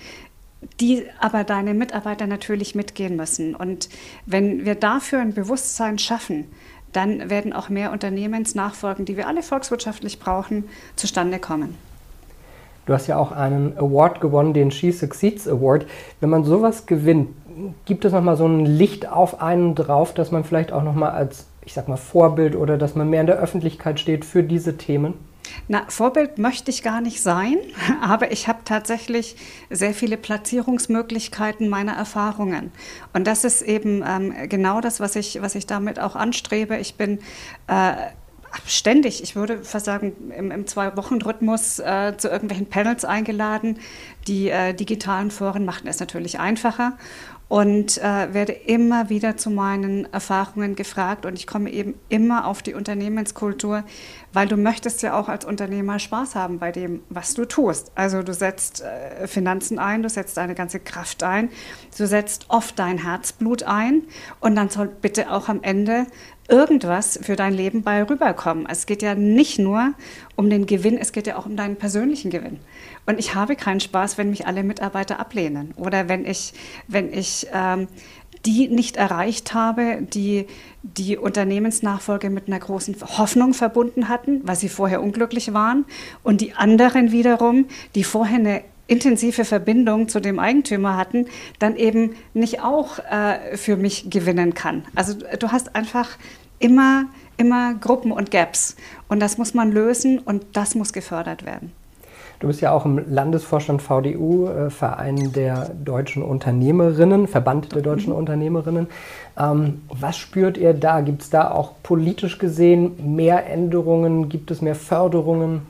die 0.80 1.04
aber 1.20 1.44
deine 1.44 1.74
Mitarbeiter 1.74 2.26
natürlich 2.26 2.74
mitgehen 2.74 3.16
müssen. 3.16 3.54
Und 3.54 3.90
wenn 4.24 4.64
wir 4.64 4.76
dafür 4.76 5.20
ein 5.20 5.34
Bewusstsein 5.34 5.98
schaffen, 5.98 6.46
dann 6.92 7.28
werden 7.28 7.52
auch 7.52 7.68
mehr 7.68 7.92
Unternehmensnachfolgen, 7.92 9.04
die 9.04 9.18
wir 9.18 9.28
alle 9.28 9.42
volkswirtschaftlich 9.42 10.20
brauchen, 10.20 10.64
zustande 10.96 11.38
kommen. 11.38 11.76
Du 12.86 12.92
hast 12.92 13.06
ja 13.06 13.16
auch 13.16 13.32
einen 13.32 13.76
Award 13.78 14.20
gewonnen, 14.20 14.52
den 14.52 14.70
She 14.70 14.92
Succeeds 14.92 15.48
Award. 15.48 15.86
Wenn 16.20 16.30
man 16.30 16.44
sowas 16.44 16.86
gewinnt, 16.86 17.30
gibt 17.84 18.04
es 18.04 18.12
nochmal 18.12 18.36
so 18.36 18.46
ein 18.46 18.66
Licht 18.66 19.08
auf 19.08 19.40
einen 19.40 19.74
drauf, 19.74 20.12
dass 20.12 20.30
man 20.30 20.44
vielleicht 20.44 20.72
auch 20.72 20.82
nochmal 20.82 21.10
als, 21.10 21.46
ich 21.64 21.72
sag 21.72 21.88
mal, 21.88 21.96
Vorbild 21.96 22.56
oder 22.56 22.76
dass 22.76 22.94
man 22.94 23.08
mehr 23.08 23.20
in 23.20 23.26
der 23.26 23.38
Öffentlichkeit 23.38 24.00
steht 24.00 24.24
für 24.24 24.42
diese 24.42 24.76
Themen? 24.76 25.14
Na, 25.68 25.84
Vorbild 25.88 26.38
möchte 26.38 26.70
ich 26.70 26.82
gar 26.82 27.00
nicht 27.00 27.22
sein, 27.22 27.56
aber 28.02 28.32
ich 28.32 28.48
habe 28.48 28.60
tatsächlich 28.64 29.36
sehr 29.70 29.94
viele 29.94 30.16
Platzierungsmöglichkeiten 30.16 31.68
meiner 31.68 31.92
Erfahrungen. 31.92 32.72
Und 33.12 33.26
das 33.26 33.44
ist 33.44 33.62
eben 33.62 34.02
ähm, 34.06 34.34
genau 34.48 34.80
das, 34.80 35.00
was 35.00 35.16
ich, 35.16 35.40
was 35.40 35.54
ich 35.54 35.66
damit 35.66 36.00
auch 36.00 36.16
anstrebe. 36.16 36.76
Ich 36.76 36.96
bin 36.96 37.18
äh, 37.66 37.92
ständig, 38.66 39.22
ich 39.22 39.36
würde 39.36 39.64
fast 39.64 39.86
sagen, 39.86 40.32
im, 40.36 40.50
im 40.50 40.66
Zwei-Wochen-Rhythmus 40.66 41.78
äh, 41.78 42.14
zu 42.16 42.28
irgendwelchen 42.28 42.66
Panels 42.66 43.04
eingeladen. 43.04 43.78
Die 44.26 44.48
äh, 44.48 44.74
digitalen 44.74 45.30
Foren 45.30 45.64
machten 45.64 45.88
es 45.88 46.00
natürlich 46.00 46.40
einfacher 46.40 46.96
und 47.48 47.98
äh, 47.98 48.32
werde 48.32 48.52
immer 48.52 49.10
wieder 49.10 49.36
zu 49.36 49.50
meinen 49.50 50.12
Erfahrungen 50.12 50.76
gefragt 50.76 51.26
und 51.26 51.34
ich 51.38 51.46
komme 51.46 51.70
eben 51.70 51.94
immer 52.08 52.46
auf 52.46 52.62
die 52.62 52.74
Unternehmenskultur, 52.74 53.84
weil 54.32 54.48
du 54.48 54.56
möchtest 54.56 55.02
ja 55.02 55.18
auch 55.18 55.28
als 55.28 55.44
Unternehmer 55.44 55.98
Spaß 55.98 56.34
haben 56.34 56.58
bei 56.58 56.72
dem, 56.72 57.02
was 57.10 57.34
du 57.34 57.44
tust. 57.44 57.92
Also 57.94 58.22
du 58.22 58.32
setzt 58.32 58.82
äh, 58.82 59.28
Finanzen 59.28 59.78
ein, 59.78 60.02
du 60.02 60.08
setzt 60.08 60.36
deine 60.36 60.54
ganze 60.54 60.80
Kraft 60.80 61.22
ein, 61.22 61.50
du 61.96 62.06
setzt 62.06 62.46
oft 62.48 62.78
dein 62.78 62.98
Herzblut 62.98 63.62
ein 63.62 64.02
und 64.40 64.56
dann 64.56 64.70
soll 64.70 64.88
bitte 64.88 65.30
auch 65.30 65.48
am 65.48 65.62
Ende 65.62 66.06
irgendwas 66.48 67.18
für 67.22 67.36
dein 67.36 67.54
Leben 67.54 67.82
bei 67.82 68.02
rüberkommen. 68.02 68.66
Es 68.68 68.86
geht 68.86 69.02
ja 69.02 69.14
nicht 69.14 69.58
nur 69.58 69.94
um 70.36 70.50
den 70.50 70.66
Gewinn, 70.66 70.98
es 70.98 71.12
geht 71.12 71.26
ja 71.26 71.36
auch 71.36 71.46
um 71.46 71.56
deinen 71.56 71.76
persönlichen 71.76 72.30
Gewinn. 72.30 72.60
Und 73.06 73.18
ich 73.18 73.34
habe 73.34 73.56
keinen 73.56 73.80
Spaß, 73.80 74.18
wenn 74.18 74.30
mich 74.30 74.46
alle 74.46 74.62
Mitarbeiter 74.62 75.20
ablehnen 75.20 75.72
oder 75.76 76.08
wenn 76.08 76.26
ich, 76.26 76.52
wenn 76.86 77.12
ich 77.12 77.46
ähm, 77.52 77.88
die 78.44 78.68
nicht 78.68 78.96
erreicht 78.96 79.54
habe, 79.54 80.02
die 80.02 80.46
die 80.82 81.16
Unternehmensnachfolge 81.16 82.28
mit 82.28 82.46
einer 82.46 82.58
großen 82.58 82.94
Hoffnung 83.16 83.54
verbunden 83.54 84.08
hatten, 84.08 84.46
weil 84.46 84.56
sie 84.56 84.68
vorher 84.68 85.02
unglücklich 85.02 85.54
waren 85.54 85.86
und 86.22 86.42
die 86.42 86.52
anderen 86.52 87.10
wiederum, 87.10 87.66
die 87.94 88.04
vorher 88.04 88.38
eine 88.38 88.64
intensive 88.86 89.44
Verbindung 89.44 90.08
zu 90.08 90.20
dem 90.20 90.38
Eigentümer 90.38 90.96
hatten, 90.96 91.26
dann 91.58 91.76
eben 91.76 92.14
nicht 92.34 92.62
auch 92.62 92.98
äh, 92.98 93.56
für 93.56 93.76
mich 93.76 94.10
gewinnen 94.10 94.54
kann. 94.54 94.84
Also 94.94 95.14
du 95.38 95.52
hast 95.52 95.74
einfach 95.74 96.10
immer, 96.58 97.06
immer 97.36 97.74
Gruppen 97.74 98.12
und 98.12 98.30
Gaps 98.30 98.76
und 99.08 99.20
das 99.20 99.38
muss 99.38 99.54
man 99.54 99.72
lösen 99.72 100.18
und 100.18 100.44
das 100.52 100.74
muss 100.74 100.92
gefördert 100.92 101.44
werden. 101.44 101.72
Du 102.40 102.48
bist 102.48 102.60
ja 102.60 102.72
auch 102.72 102.84
im 102.84 103.00
Landesvorstand 103.10 103.80
VDU, 103.80 104.48
äh, 104.48 104.68
Verein 104.68 105.32
der 105.32 105.70
deutschen 105.82 106.22
Unternehmerinnen, 106.22 107.26
Verband 107.26 107.74
der 107.74 107.80
deutschen 107.80 108.12
mhm. 108.12 108.18
Unternehmerinnen. 108.18 108.88
Ähm, 109.38 109.82
was 109.88 110.16
spürt 110.18 110.58
ihr 110.58 110.74
da? 110.74 111.00
Gibt 111.00 111.22
es 111.22 111.30
da 111.30 111.50
auch 111.50 111.72
politisch 111.82 112.38
gesehen 112.38 113.14
mehr 113.16 113.48
Änderungen? 113.48 114.28
Gibt 114.28 114.50
es 114.50 114.60
mehr 114.60 114.74
Förderungen? 114.74 115.62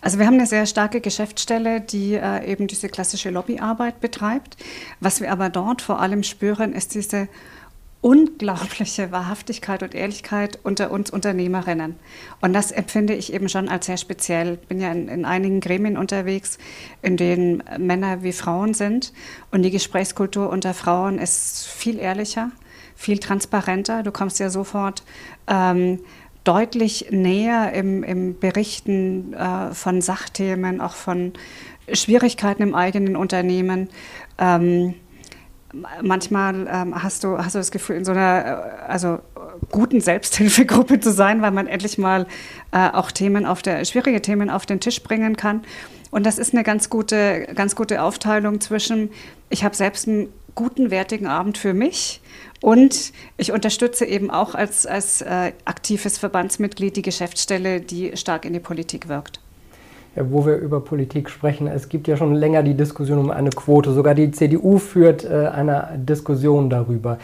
Also 0.00 0.18
wir 0.18 0.26
haben 0.26 0.34
eine 0.34 0.46
sehr 0.46 0.66
starke 0.66 1.00
Geschäftsstelle, 1.00 1.80
die 1.80 2.14
äh, 2.14 2.50
eben 2.50 2.66
diese 2.66 2.88
klassische 2.88 3.30
Lobbyarbeit 3.30 4.00
betreibt. 4.00 4.56
Was 5.00 5.20
wir 5.20 5.32
aber 5.32 5.48
dort 5.48 5.82
vor 5.82 6.00
allem 6.00 6.22
spüren, 6.22 6.72
ist 6.72 6.94
diese 6.94 7.28
unglaubliche 8.06 9.10
Wahrhaftigkeit 9.10 9.82
und 9.82 9.92
Ehrlichkeit 9.94 10.60
unter 10.62 10.92
uns 10.92 11.10
Unternehmerinnen. 11.10 11.96
Und 12.40 12.52
das 12.52 12.70
empfinde 12.70 13.14
ich 13.14 13.32
eben 13.32 13.48
schon 13.48 13.68
als 13.68 13.86
sehr 13.86 13.96
speziell. 13.96 14.58
Ich 14.62 14.68
bin 14.68 14.80
ja 14.80 14.92
in, 14.92 15.08
in, 15.08 15.24
einigen 15.24 15.60
Gremien 15.60 15.96
unterwegs, 15.96 16.58
in 17.02 17.16
denen 17.16 17.64
Männer 17.78 18.22
wie 18.22 18.32
Frauen 18.32 18.74
sind. 18.74 19.12
Und 19.50 19.62
die 19.62 19.72
Gesprächskultur 19.72 20.50
unter 20.50 20.72
Frauen 20.72 21.18
ist 21.18 21.66
viel 21.66 21.98
ehrlicher, 21.98 22.52
viel 22.94 23.18
transparenter. 23.18 24.04
Du 24.04 24.12
kommst 24.12 24.38
ja 24.38 24.50
sofort 24.50 25.02
ähm, 25.48 25.98
deutlich 26.46 27.08
näher 27.10 27.72
im, 27.72 28.02
im 28.02 28.38
Berichten 28.38 29.34
äh, 29.34 29.74
von 29.74 30.00
Sachthemen, 30.00 30.80
auch 30.80 30.94
von 30.94 31.32
Schwierigkeiten 31.92 32.62
im 32.62 32.74
eigenen 32.74 33.16
Unternehmen. 33.16 33.88
Ähm, 34.38 34.94
manchmal 36.02 36.68
ähm, 36.70 37.02
hast, 37.02 37.24
du, 37.24 37.38
hast 37.38 37.54
du 37.54 37.58
das 37.58 37.70
Gefühl, 37.70 37.96
in 37.96 38.04
so 38.04 38.12
einer 38.12 38.44
äh, 38.86 38.90
also, 38.90 39.18
guten 39.70 40.00
Selbsthilfegruppe 40.00 41.00
zu 41.00 41.12
sein, 41.12 41.42
weil 41.42 41.50
man 41.50 41.66
endlich 41.66 41.98
mal 41.98 42.26
äh, 42.72 42.90
auch 42.90 43.10
Themen 43.10 43.44
auf 43.44 43.62
der, 43.62 43.84
schwierige 43.84 44.22
Themen 44.22 44.48
auf 44.48 44.66
den 44.66 44.80
Tisch 44.80 45.02
bringen 45.02 45.36
kann. 45.36 45.62
Und 46.10 46.24
das 46.24 46.38
ist 46.38 46.54
eine 46.54 46.62
ganz 46.62 46.88
gute, 46.88 47.48
ganz 47.54 47.74
gute 47.74 48.02
Aufteilung 48.02 48.60
zwischen, 48.60 49.10
ich 49.50 49.64
habe 49.64 49.74
selbst 49.74 50.06
einen 50.06 50.28
guten, 50.54 50.90
wertigen 50.90 51.26
Abend 51.26 51.58
für 51.58 51.74
mich 51.74 52.20
und 52.60 53.12
ich 53.36 53.52
unterstütze 53.52 54.04
eben 54.04 54.30
auch 54.30 54.54
als, 54.54 54.86
als 54.86 55.22
äh, 55.22 55.52
aktives 55.64 56.18
Verbandsmitglied 56.18 56.96
die 56.96 57.02
Geschäftsstelle, 57.02 57.80
die 57.80 58.16
stark 58.16 58.44
in 58.44 58.52
die 58.52 58.60
Politik 58.60 59.08
wirkt. 59.08 59.40
Ja, 60.14 60.30
wo 60.30 60.46
wir 60.46 60.56
über 60.56 60.80
Politik 60.80 61.28
sprechen, 61.28 61.66
es 61.66 61.90
gibt 61.90 62.08
ja 62.08 62.16
schon 62.16 62.34
länger 62.34 62.62
die 62.62 62.74
Diskussion 62.74 63.18
um 63.18 63.30
eine 63.30 63.50
Quote. 63.50 63.92
Sogar 63.92 64.14
die 64.14 64.30
CDU 64.30 64.78
führt 64.78 65.24
äh, 65.24 65.48
eine 65.48 65.90
Diskussion 65.96 66.70
darüber. 66.70 67.18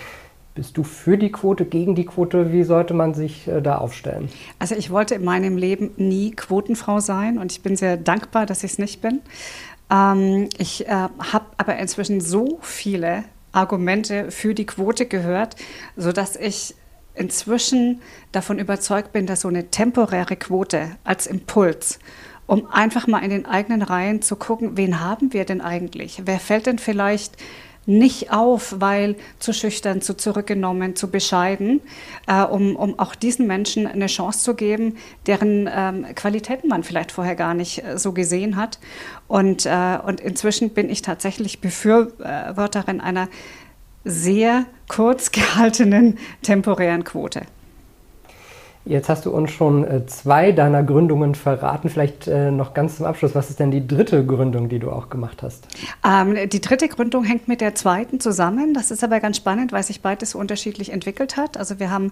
Bist 0.55 0.77
du 0.77 0.83
für 0.83 1.17
die 1.17 1.33
Quote, 1.33 1.65
gegen 1.65 1.95
die 1.95 2.05
Quote? 2.05 2.53
Wie 2.53 2.63
sollte 2.63 2.93
man 2.93 3.15
sich 3.15 3.49
äh, 3.49 3.63
da 3.63 3.79
aufstellen? 3.79 4.29
Also 4.59 4.75
ich 4.75 4.91
wollte 4.91 5.15
in 5.15 5.25
meinem 5.25 5.57
Leben 5.57 5.93
nie 5.97 6.33
Quotenfrau 6.33 7.01
sein 7.01 7.39
und 7.39 7.51
ich 7.51 7.63
bin 7.63 7.77
sehr 7.77 7.97
dankbar, 7.97 8.45
dass 8.45 8.63
ich 8.63 8.73
es 8.73 8.79
nicht 8.79 9.01
bin. 9.01 9.23
Ähm, 9.91 10.51
ich 10.59 10.87
äh, 10.87 10.91
habe 10.91 11.47
aber 11.57 11.79
inzwischen 11.79 12.21
so 12.21 12.59
viele 12.61 13.25
Argumente 13.53 14.31
für 14.31 14.55
die 14.55 14.67
Quote 14.67 15.07
gehört, 15.07 15.57
sodass 15.97 16.37
ich 16.37 16.75
inzwischen 17.15 18.01
davon 18.33 18.59
überzeugt 18.59 19.13
bin, 19.13 19.27
dass 19.27 19.43
so 19.43 19.49
eine 19.49 19.71
temporäre 19.71 20.37
Quote 20.37 20.97
als 21.05 21.27
Impuls 21.27 21.99
um 22.47 22.67
einfach 22.71 23.07
mal 23.07 23.21
in 23.21 23.31
den 23.31 23.47
eigenen 23.47 23.83
Reihen 23.83 24.21
zu 24.21 24.37
gucken, 24.37 24.77
wen 24.77 25.01
haben 25.01 25.33
wir 25.33 25.45
denn 25.45 25.61
eigentlich? 25.61 26.23
Wer 26.27 26.39
fällt 26.39 26.67
denn 26.67 26.79
vielleicht 26.79 27.37
nicht 27.87 28.33
auf, 28.33 28.77
weil 28.79 29.17
zu 29.39 29.53
schüchtern, 29.53 30.01
zu 30.01 30.17
zurückgenommen, 30.17 30.95
zu 30.97 31.11
bescheiden, 31.11 31.81
äh, 32.27 32.43
um, 32.43 32.77
um 32.77 32.99
auch 32.99 33.15
diesen 33.15 33.47
Menschen 33.47 33.87
eine 33.87 34.07
Chance 34.07 34.45
zu 34.45 34.55
geben, 34.55 34.97
deren 35.27 35.69
ähm, 35.73 36.07
Qualitäten 36.15 36.69
man 36.69 36.85
vielleicht 36.85 37.13
vorher 37.13 37.35
gar 37.35 37.55
nicht 37.55 37.85
äh, 37.85 37.99
so 37.99 38.13
gesehen 38.13 38.57
hat. 38.57 38.79
Und, 39.27 39.67
äh, 39.67 39.99
und 40.05 40.21
inzwischen 40.21 40.71
bin 40.71 40.91
ich 40.91 41.03
tatsächlich 41.03 41.61
Befürworterin 41.61 43.01
einer 43.01 43.29
sehr 44.05 44.67
kurz 44.89 45.33
gehaltenen 45.33 46.19
temporären 46.43 47.05
Quote. 47.05 47.43
Jetzt 48.85 49.09
hast 49.09 49.27
du 49.27 49.31
uns 49.31 49.53
schon 49.53 49.85
äh, 49.85 50.07
zwei 50.07 50.51
deiner 50.51 50.83
Gründungen 50.83 51.37
verraten. 51.37 51.89
Vielleicht 51.89 52.27
äh, 52.27 52.51
noch 52.51 52.75
ganz 52.75 52.97
zum 52.97 53.07
Abschluss. 53.07 53.33
Was 53.37 53.49
ist 53.49 53.61
denn 53.61 53.71
die 53.71 53.87
dritte 53.87 54.27
Gründung, 54.27 54.69
die 54.69 54.81
du 54.81 54.91
auch 54.91 55.09
gemacht 55.09 55.45
hast? 55.45 55.69
Ähm, 56.05 56.49
die 56.49 56.61
dritte 56.61 56.89
Gründung 56.89 57.23
hängt 57.23 57.47
mit 57.47 57.61
der 57.61 57.77
zweiten 57.77 58.19
zusammen. 58.19 58.75
Das 58.75 58.91
ist 58.91 59.05
aber 59.05 59.21
ganz 59.21 59.37
spannend, 59.37 59.71
weil 59.71 59.85
sich 59.85 60.03
beides 60.03 60.31
so 60.31 60.39
unterschiedlich 60.41 60.91
entwickelt 60.91 61.37
hat. 61.37 61.57
Also 61.57 61.79
wir 61.79 61.93
haben 61.93 62.11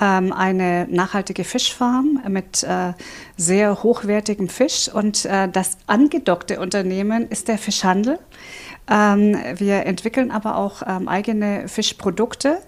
ähm, 0.00 0.32
eine 0.32 0.88
nachhaltige 0.90 1.44
Fischfarm 1.44 2.20
mit 2.28 2.64
äh, 2.64 2.94
sehr 3.36 3.84
hochwertigem 3.84 4.48
Fisch 4.48 4.88
und 4.92 5.24
äh, 5.24 5.48
das 5.48 5.78
angedockte 5.86 6.58
Unternehmen 6.58 7.28
ist 7.28 7.46
der 7.46 7.58
Fischhandel. 7.58 8.18
Ähm, 8.90 9.36
wir 9.56 9.86
entwickeln 9.86 10.30
aber 10.30 10.56
auch 10.56 10.82
ähm, 10.86 11.08
eigene 11.08 11.68
Fischprodukte 11.68 12.58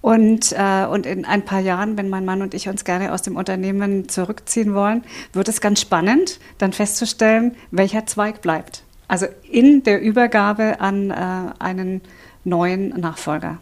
und, 0.00 0.52
äh, 0.52 0.86
und 0.86 1.04
in 1.04 1.24
ein 1.24 1.44
paar 1.44 1.60
Jahren, 1.60 1.98
wenn 1.98 2.08
mein 2.08 2.24
Mann 2.24 2.42
und 2.42 2.54
ich 2.54 2.68
uns 2.68 2.84
gerne 2.84 3.12
aus 3.12 3.22
dem 3.22 3.36
Unternehmen 3.36 4.08
zurückziehen 4.08 4.74
wollen, 4.74 5.04
wird 5.32 5.48
es 5.48 5.60
ganz 5.60 5.80
spannend, 5.80 6.40
dann 6.58 6.72
festzustellen, 6.72 7.56
welcher 7.70 8.06
Zweig 8.06 8.40
bleibt. 8.40 8.84
Also 9.08 9.26
in 9.50 9.82
der 9.82 10.00
Übergabe 10.00 10.80
an 10.80 11.10
äh, 11.10 11.14
einen 11.58 12.00
neuen 12.44 12.88
Nachfolger. 12.90 13.58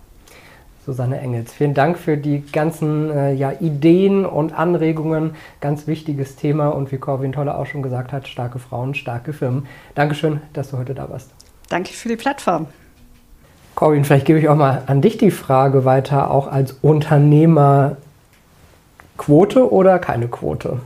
Susanne 0.87 1.19
Engels, 1.19 1.53
vielen 1.53 1.73
Dank 1.73 1.97
für 1.97 2.19
die 2.19 2.45
ganzen 2.53 3.11
äh, 3.11 3.33
ja, 3.33 3.53
Ideen 3.59 4.27
und 4.27 4.53
Anregungen. 4.53 5.35
Ganz 5.61 5.87
wichtiges 5.87 6.37
Thema 6.37 6.69
und 6.69 6.93
wie 6.93 6.99
Corwin 6.99 7.33
Tolle 7.33 7.57
auch 7.57 7.67
schon 7.67 7.83
gesagt 7.83 8.13
hat, 8.13 8.29
starke 8.29 8.59
Frauen, 8.59 8.95
starke 8.95 9.33
Firmen. 9.33 9.67
Dankeschön, 9.95 10.43
dass 10.53 10.71
du 10.71 10.79
heute 10.79 10.95
da 10.95 11.09
warst. 11.09 11.44
Danke 11.75 11.93
für 11.93 12.09
die 12.09 12.15
Plattform. 12.15 12.69
Corbin, 13.75 14.05
vielleicht 14.05 14.27
gebe 14.27 14.39
ich 14.39 14.49
auch 14.49 14.55
mal 14.55 14.85
an 14.87 15.03
dich 15.03 15.19
die 15.19 15.33
Frage 15.33 15.85
weiter, 15.85 16.31
auch 16.31 16.47
als 16.47 16.77
Unternehmer 16.83 17.97
Quote 19.19 19.73
oder 19.73 19.99
keine 19.99 20.29
Quote? 20.29 20.79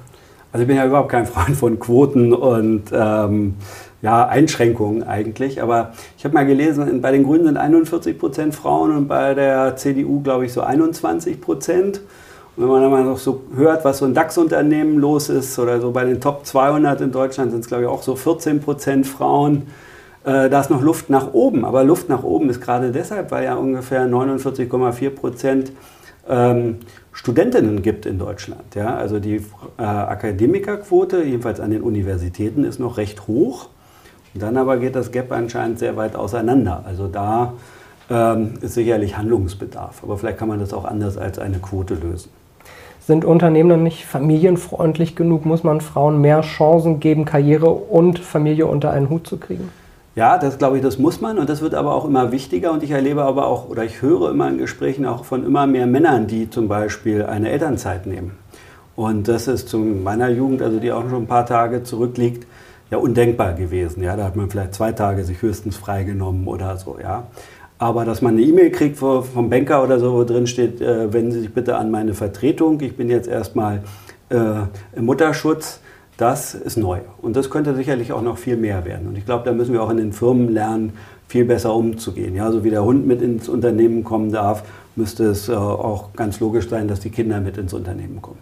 Also 0.50 0.62
ich 0.62 0.66
bin 0.66 0.78
ja 0.78 0.86
überhaupt 0.86 1.10
kein 1.10 1.26
Freund 1.26 1.54
von 1.58 1.78
Quoten 1.78 2.32
und 2.32 2.84
ähm, 2.90 3.56
ja, 4.00 4.26
Einschränkungen 4.28 5.02
eigentlich. 5.02 5.60
Aber 5.60 5.92
ich 6.16 6.24
habe 6.24 6.32
mal 6.32 6.46
gelesen, 6.46 7.02
bei 7.02 7.12
den 7.12 7.24
Grünen 7.24 7.44
sind 7.44 7.58
41 7.58 8.18
Prozent 8.18 8.54
Frauen 8.54 8.96
und 8.96 9.08
bei 9.08 9.34
der 9.34 9.76
CDU, 9.76 10.22
glaube 10.22 10.46
ich, 10.46 10.54
so 10.54 10.62
21 10.62 11.38
Prozent. 11.42 12.00
Und 12.56 12.62
wenn 12.62 12.70
man 12.70 12.80
dann 12.80 12.90
mal 12.90 13.04
noch 13.04 13.18
so 13.18 13.42
hört, 13.54 13.84
was 13.84 13.98
so 13.98 14.06
ein 14.06 14.14
DAX-Unternehmen 14.14 14.96
los 14.96 15.28
ist 15.28 15.58
oder 15.58 15.82
so 15.82 15.90
bei 15.90 16.04
den 16.04 16.18
Top 16.18 16.46
200 16.46 17.02
in 17.02 17.12
Deutschland 17.12 17.50
sind 17.50 17.60
es, 17.60 17.66
glaube 17.66 17.82
ich, 17.82 17.88
auch 17.90 18.02
so 18.02 18.16
14 18.16 18.62
Prozent 18.62 19.06
Frauen. 19.06 19.66
Äh, 20.28 20.50
da 20.50 20.60
ist 20.60 20.68
noch 20.68 20.82
Luft 20.82 21.08
nach 21.08 21.32
oben. 21.32 21.64
Aber 21.64 21.84
Luft 21.84 22.10
nach 22.10 22.22
oben 22.22 22.50
ist 22.50 22.60
gerade 22.60 22.92
deshalb, 22.92 23.30
weil 23.30 23.44
ja 23.44 23.54
ungefähr 23.54 24.06
49,4 24.06 25.10
Prozent 25.10 25.72
ähm, 26.28 26.76
Studentinnen 27.12 27.80
gibt 27.80 28.04
in 28.04 28.18
Deutschland. 28.18 28.74
Ja? 28.74 28.96
Also 28.96 29.20
die 29.20 29.36
äh, 29.78 29.82
Akademikerquote, 29.82 31.22
jedenfalls 31.22 31.60
an 31.60 31.70
den 31.70 31.80
Universitäten, 31.80 32.64
ist 32.64 32.78
noch 32.78 32.98
recht 32.98 33.26
hoch. 33.26 33.70
Und 34.34 34.42
dann 34.42 34.58
aber 34.58 34.76
geht 34.76 34.94
das 34.94 35.12
Gap 35.12 35.32
anscheinend 35.32 35.78
sehr 35.78 35.96
weit 35.96 36.14
auseinander. 36.14 36.84
Also 36.86 37.08
da 37.08 37.54
ähm, 38.10 38.54
ist 38.60 38.74
sicherlich 38.74 39.16
Handlungsbedarf. 39.16 40.02
Aber 40.02 40.18
vielleicht 40.18 40.36
kann 40.36 40.48
man 40.48 40.60
das 40.60 40.74
auch 40.74 40.84
anders 40.84 41.16
als 41.16 41.38
eine 41.38 41.58
Quote 41.58 41.94
lösen. 41.94 42.30
Sind 43.00 43.24
Unternehmen 43.24 43.70
dann 43.70 43.82
nicht 43.82 44.04
familienfreundlich 44.04 45.16
genug? 45.16 45.46
Muss 45.46 45.64
man 45.64 45.80
Frauen 45.80 46.20
mehr 46.20 46.42
Chancen 46.42 47.00
geben, 47.00 47.24
Karriere 47.24 47.70
und 47.70 48.18
Familie 48.18 48.66
unter 48.66 48.90
einen 48.90 49.08
Hut 49.08 49.26
zu 49.26 49.38
kriegen? 49.38 49.70
Ja, 50.18 50.36
das 50.36 50.58
glaube 50.58 50.78
ich, 50.78 50.82
das 50.82 50.98
muss 50.98 51.20
man 51.20 51.38
und 51.38 51.48
das 51.48 51.60
wird 51.60 51.74
aber 51.74 51.94
auch 51.94 52.04
immer 52.04 52.32
wichtiger 52.32 52.72
und 52.72 52.82
ich 52.82 52.90
erlebe 52.90 53.22
aber 53.22 53.46
auch 53.46 53.68
oder 53.68 53.84
ich 53.84 54.02
höre 54.02 54.32
immer 54.32 54.48
in 54.48 54.58
Gesprächen 54.58 55.06
auch 55.06 55.24
von 55.24 55.46
immer 55.46 55.68
mehr 55.68 55.86
Männern, 55.86 56.26
die 56.26 56.50
zum 56.50 56.66
Beispiel 56.66 57.22
eine 57.22 57.50
Elternzeit 57.50 58.04
nehmen. 58.04 58.32
Und 58.96 59.28
das 59.28 59.46
ist 59.46 59.68
zu 59.68 59.78
meiner 59.78 60.28
Jugend, 60.28 60.60
also 60.60 60.80
die 60.80 60.90
auch 60.90 61.08
schon 61.08 61.22
ein 61.22 61.26
paar 61.28 61.46
Tage 61.46 61.84
zurückliegt, 61.84 62.48
ja 62.90 62.98
undenkbar 62.98 63.52
gewesen. 63.52 64.02
Ja, 64.02 64.16
da 64.16 64.24
hat 64.24 64.34
man 64.34 64.50
vielleicht 64.50 64.74
zwei 64.74 64.90
Tage 64.90 65.22
sich 65.22 65.40
höchstens 65.40 65.76
freigenommen 65.76 66.48
oder 66.48 66.76
so, 66.78 66.98
ja. 67.00 67.28
Aber 67.78 68.04
dass 68.04 68.20
man 68.20 68.32
eine 68.32 68.42
E-Mail 68.42 68.72
kriegt 68.72 68.96
vom 68.96 69.48
Banker 69.48 69.84
oder 69.84 70.00
so, 70.00 70.14
wo 70.14 70.24
drin 70.24 70.48
steht, 70.48 70.80
äh, 70.80 71.12
wenden 71.12 71.30
Sie 71.30 71.42
sich 71.42 71.54
bitte 71.54 71.76
an 71.76 71.92
meine 71.92 72.14
Vertretung, 72.14 72.80
ich 72.80 72.96
bin 72.96 73.08
jetzt 73.08 73.28
erstmal 73.28 73.84
äh, 74.30 74.36
im 74.96 75.04
Mutterschutz, 75.04 75.80
das 76.18 76.54
ist 76.54 76.76
neu. 76.76 76.98
Und 77.22 77.36
das 77.36 77.48
könnte 77.48 77.74
sicherlich 77.74 78.12
auch 78.12 78.22
noch 78.22 78.38
viel 78.38 78.56
mehr 78.56 78.84
werden. 78.84 79.06
Und 79.08 79.16
ich 79.16 79.24
glaube, 79.24 79.44
da 79.44 79.52
müssen 79.52 79.72
wir 79.72 79.82
auch 79.82 79.90
in 79.90 79.96
den 79.96 80.12
Firmen 80.12 80.52
lernen, 80.52 80.92
viel 81.28 81.44
besser 81.44 81.74
umzugehen. 81.74 82.34
Ja, 82.34 82.50
so 82.50 82.64
wie 82.64 82.70
der 82.70 82.84
Hund 82.84 83.06
mit 83.06 83.22
ins 83.22 83.48
Unternehmen 83.48 84.02
kommen 84.02 84.32
darf, 84.32 84.64
müsste 84.96 85.26
es 85.26 85.48
äh, 85.48 85.54
auch 85.54 86.12
ganz 86.14 86.40
logisch 86.40 86.68
sein, 86.68 86.88
dass 86.88 87.00
die 87.00 87.10
Kinder 87.10 87.40
mit 87.40 87.56
ins 87.56 87.72
Unternehmen 87.72 88.20
kommen. 88.20 88.38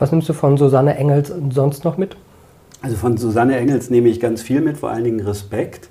Was 0.00 0.10
nimmst 0.10 0.28
du 0.28 0.32
von 0.32 0.56
Susanne 0.56 0.96
Engels 0.96 1.32
sonst 1.50 1.84
noch 1.84 1.96
mit? 1.96 2.16
Also 2.82 2.96
von 2.96 3.16
Susanne 3.16 3.56
Engels 3.56 3.88
nehme 3.88 4.08
ich 4.08 4.18
ganz 4.18 4.42
viel 4.42 4.60
mit, 4.60 4.78
vor 4.78 4.90
allen 4.90 5.04
Dingen 5.04 5.20
Respekt, 5.20 5.88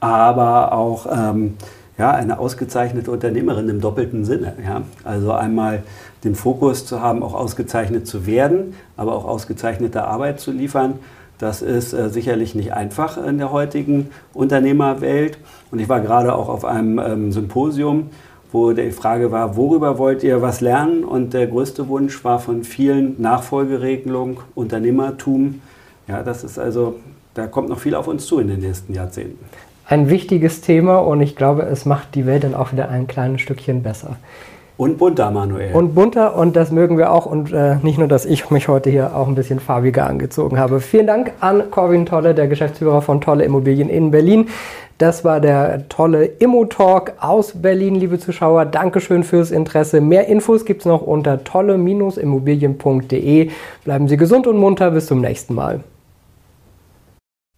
aber 0.00 0.72
auch 0.72 1.06
ähm, 1.12 1.54
ja, 1.98 2.10
eine 2.12 2.38
ausgezeichnete 2.38 3.10
Unternehmerin 3.10 3.68
im 3.68 3.80
doppelten 3.80 4.24
Sinne. 4.24 4.54
Ja? 4.64 4.82
Also 5.04 5.32
einmal 5.32 5.82
den 6.24 6.34
Fokus 6.34 6.86
zu 6.86 7.00
haben, 7.00 7.22
auch 7.22 7.34
ausgezeichnet 7.34 8.06
zu 8.06 8.26
werden, 8.26 8.74
aber 8.96 9.14
auch 9.14 9.24
ausgezeichnete 9.24 10.04
Arbeit 10.04 10.40
zu 10.40 10.52
liefern. 10.52 10.94
Das 11.38 11.60
ist 11.60 11.92
äh, 11.92 12.08
sicherlich 12.08 12.54
nicht 12.54 12.72
einfach 12.72 13.18
in 13.18 13.38
der 13.38 13.50
heutigen 13.50 14.10
Unternehmerwelt. 14.32 15.38
Und 15.70 15.80
ich 15.80 15.88
war 15.88 16.00
gerade 16.00 16.34
auch 16.34 16.48
auf 16.48 16.64
einem 16.64 16.98
ähm, 16.98 17.32
Symposium, 17.32 18.10
wo 18.52 18.72
die 18.72 18.92
Frage 18.92 19.32
war, 19.32 19.56
worüber 19.56 19.98
wollt 19.98 20.22
ihr 20.22 20.40
was 20.42 20.60
lernen? 20.60 21.04
Und 21.04 21.34
der 21.34 21.46
größte 21.46 21.88
Wunsch 21.88 22.22
war 22.22 22.38
von 22.38 22.64
vielen 22.64 23.20
Nachfolgeregelung, 23.20 24.40
Unternehmertum. 24.54 25.62
Ja, 26.06 26.22
das 26.22 26.44
ist 26.44 26.58
also, 26.58 26.96
da 27.34 27.46
kommt 27.46 27.70
noch 27.70 27.80
viel 27.80 27.94
auf 27.94 28.06
uns 28.06 28.26
zu 28.26 28.38
in 28.38 28.48
den 28.48 28.60
nächsten 28.60 28.94
Jahrzehnten. 28.94 29.44
Ein 29.92 30.08
wichtiges 30.08 30.62
Thema 30.62 31.00
und 31.00 31.20
ich 31.20 31.36
glaube, 31.36 31.64
es 31.64 31.84
macht 31.84 32.14
die 32.14 32.24
Welt 32.24 32.44
dann 32.44 32.54
auch 32.54 32.72
wieder 32.72 32.88
ein 32.88 33.06
kleines 33.06 33.42
Stückchen 33.42 33.82
besser. 33.82 34.16
Und 34.78 34.96
bunter, 34.96 35.30
Manuel. 35.30 35.74
Und 35.74 35.94
bunter 35.94 36.34
und 36.34 36.56
das 36.56 36.70
mögen 36.70 36.96
wir 36.96 37.12
auch. 37.12 37.26
Und 37.26 37.52
äh, 37.52 37.76
nicht 37.82 37.98
nur, 37.98 38.08
dass 38.08 38.24
ich 38.24 38.50
mich 38.50 38.68
heute 38.68 38.88
hier 38.88 39.14
auch 39.14 39.28
ein 39.28 39.34
bisschen 39.34 39.60
farbiger 39.60 40.06
angezogen 40.06 40.58
habe. 40.58 40.80
Vielen 40.80 41.06
Dank 41.06 41.32
an 41.40 41.70
Corwin 41.70 42.06
Tolle, 42.06 42.34
der 42.34 42.48
Geschäftsführer 42.48 43.02
von 43.02 43.20
Tolle 43.20 43.44
Immobilien 43.44 43.90
in 43.90 44.10
Berlin. 44.10 44.48
Das 44.96 45.26
war 45.26 45.40
der 45.40 45.90
tolle 45.90 46.24
Immo-Talk 46.24 47.12
aus 47.20 47.52
Berlin, 47.60 47.96
liebe 47.96 48.18
Zuschauer. 48.18 48.64
Dankeschön 48.64 49.24
fürs 49.24 49.50
Interesse. 49.50 50.00
Mehr 50.00 50.26
Infos 50.26 50.64
gibt 50.64 50.80
es 50.80 50.86
noch 50.86 51.02
unter 51.02 51.44
tolle-immobilien.de. 51.44 53.50
Bleiben 53.84 54.08
Sie 54.08 54.16
gesund 54.16 54.46
und 54.46 54.56
munter. 54.56 54.90
Bis 54.90 55.04
zum 55.04 55.20
nächsten 55.20 55.54
Mal. 55.54 55.80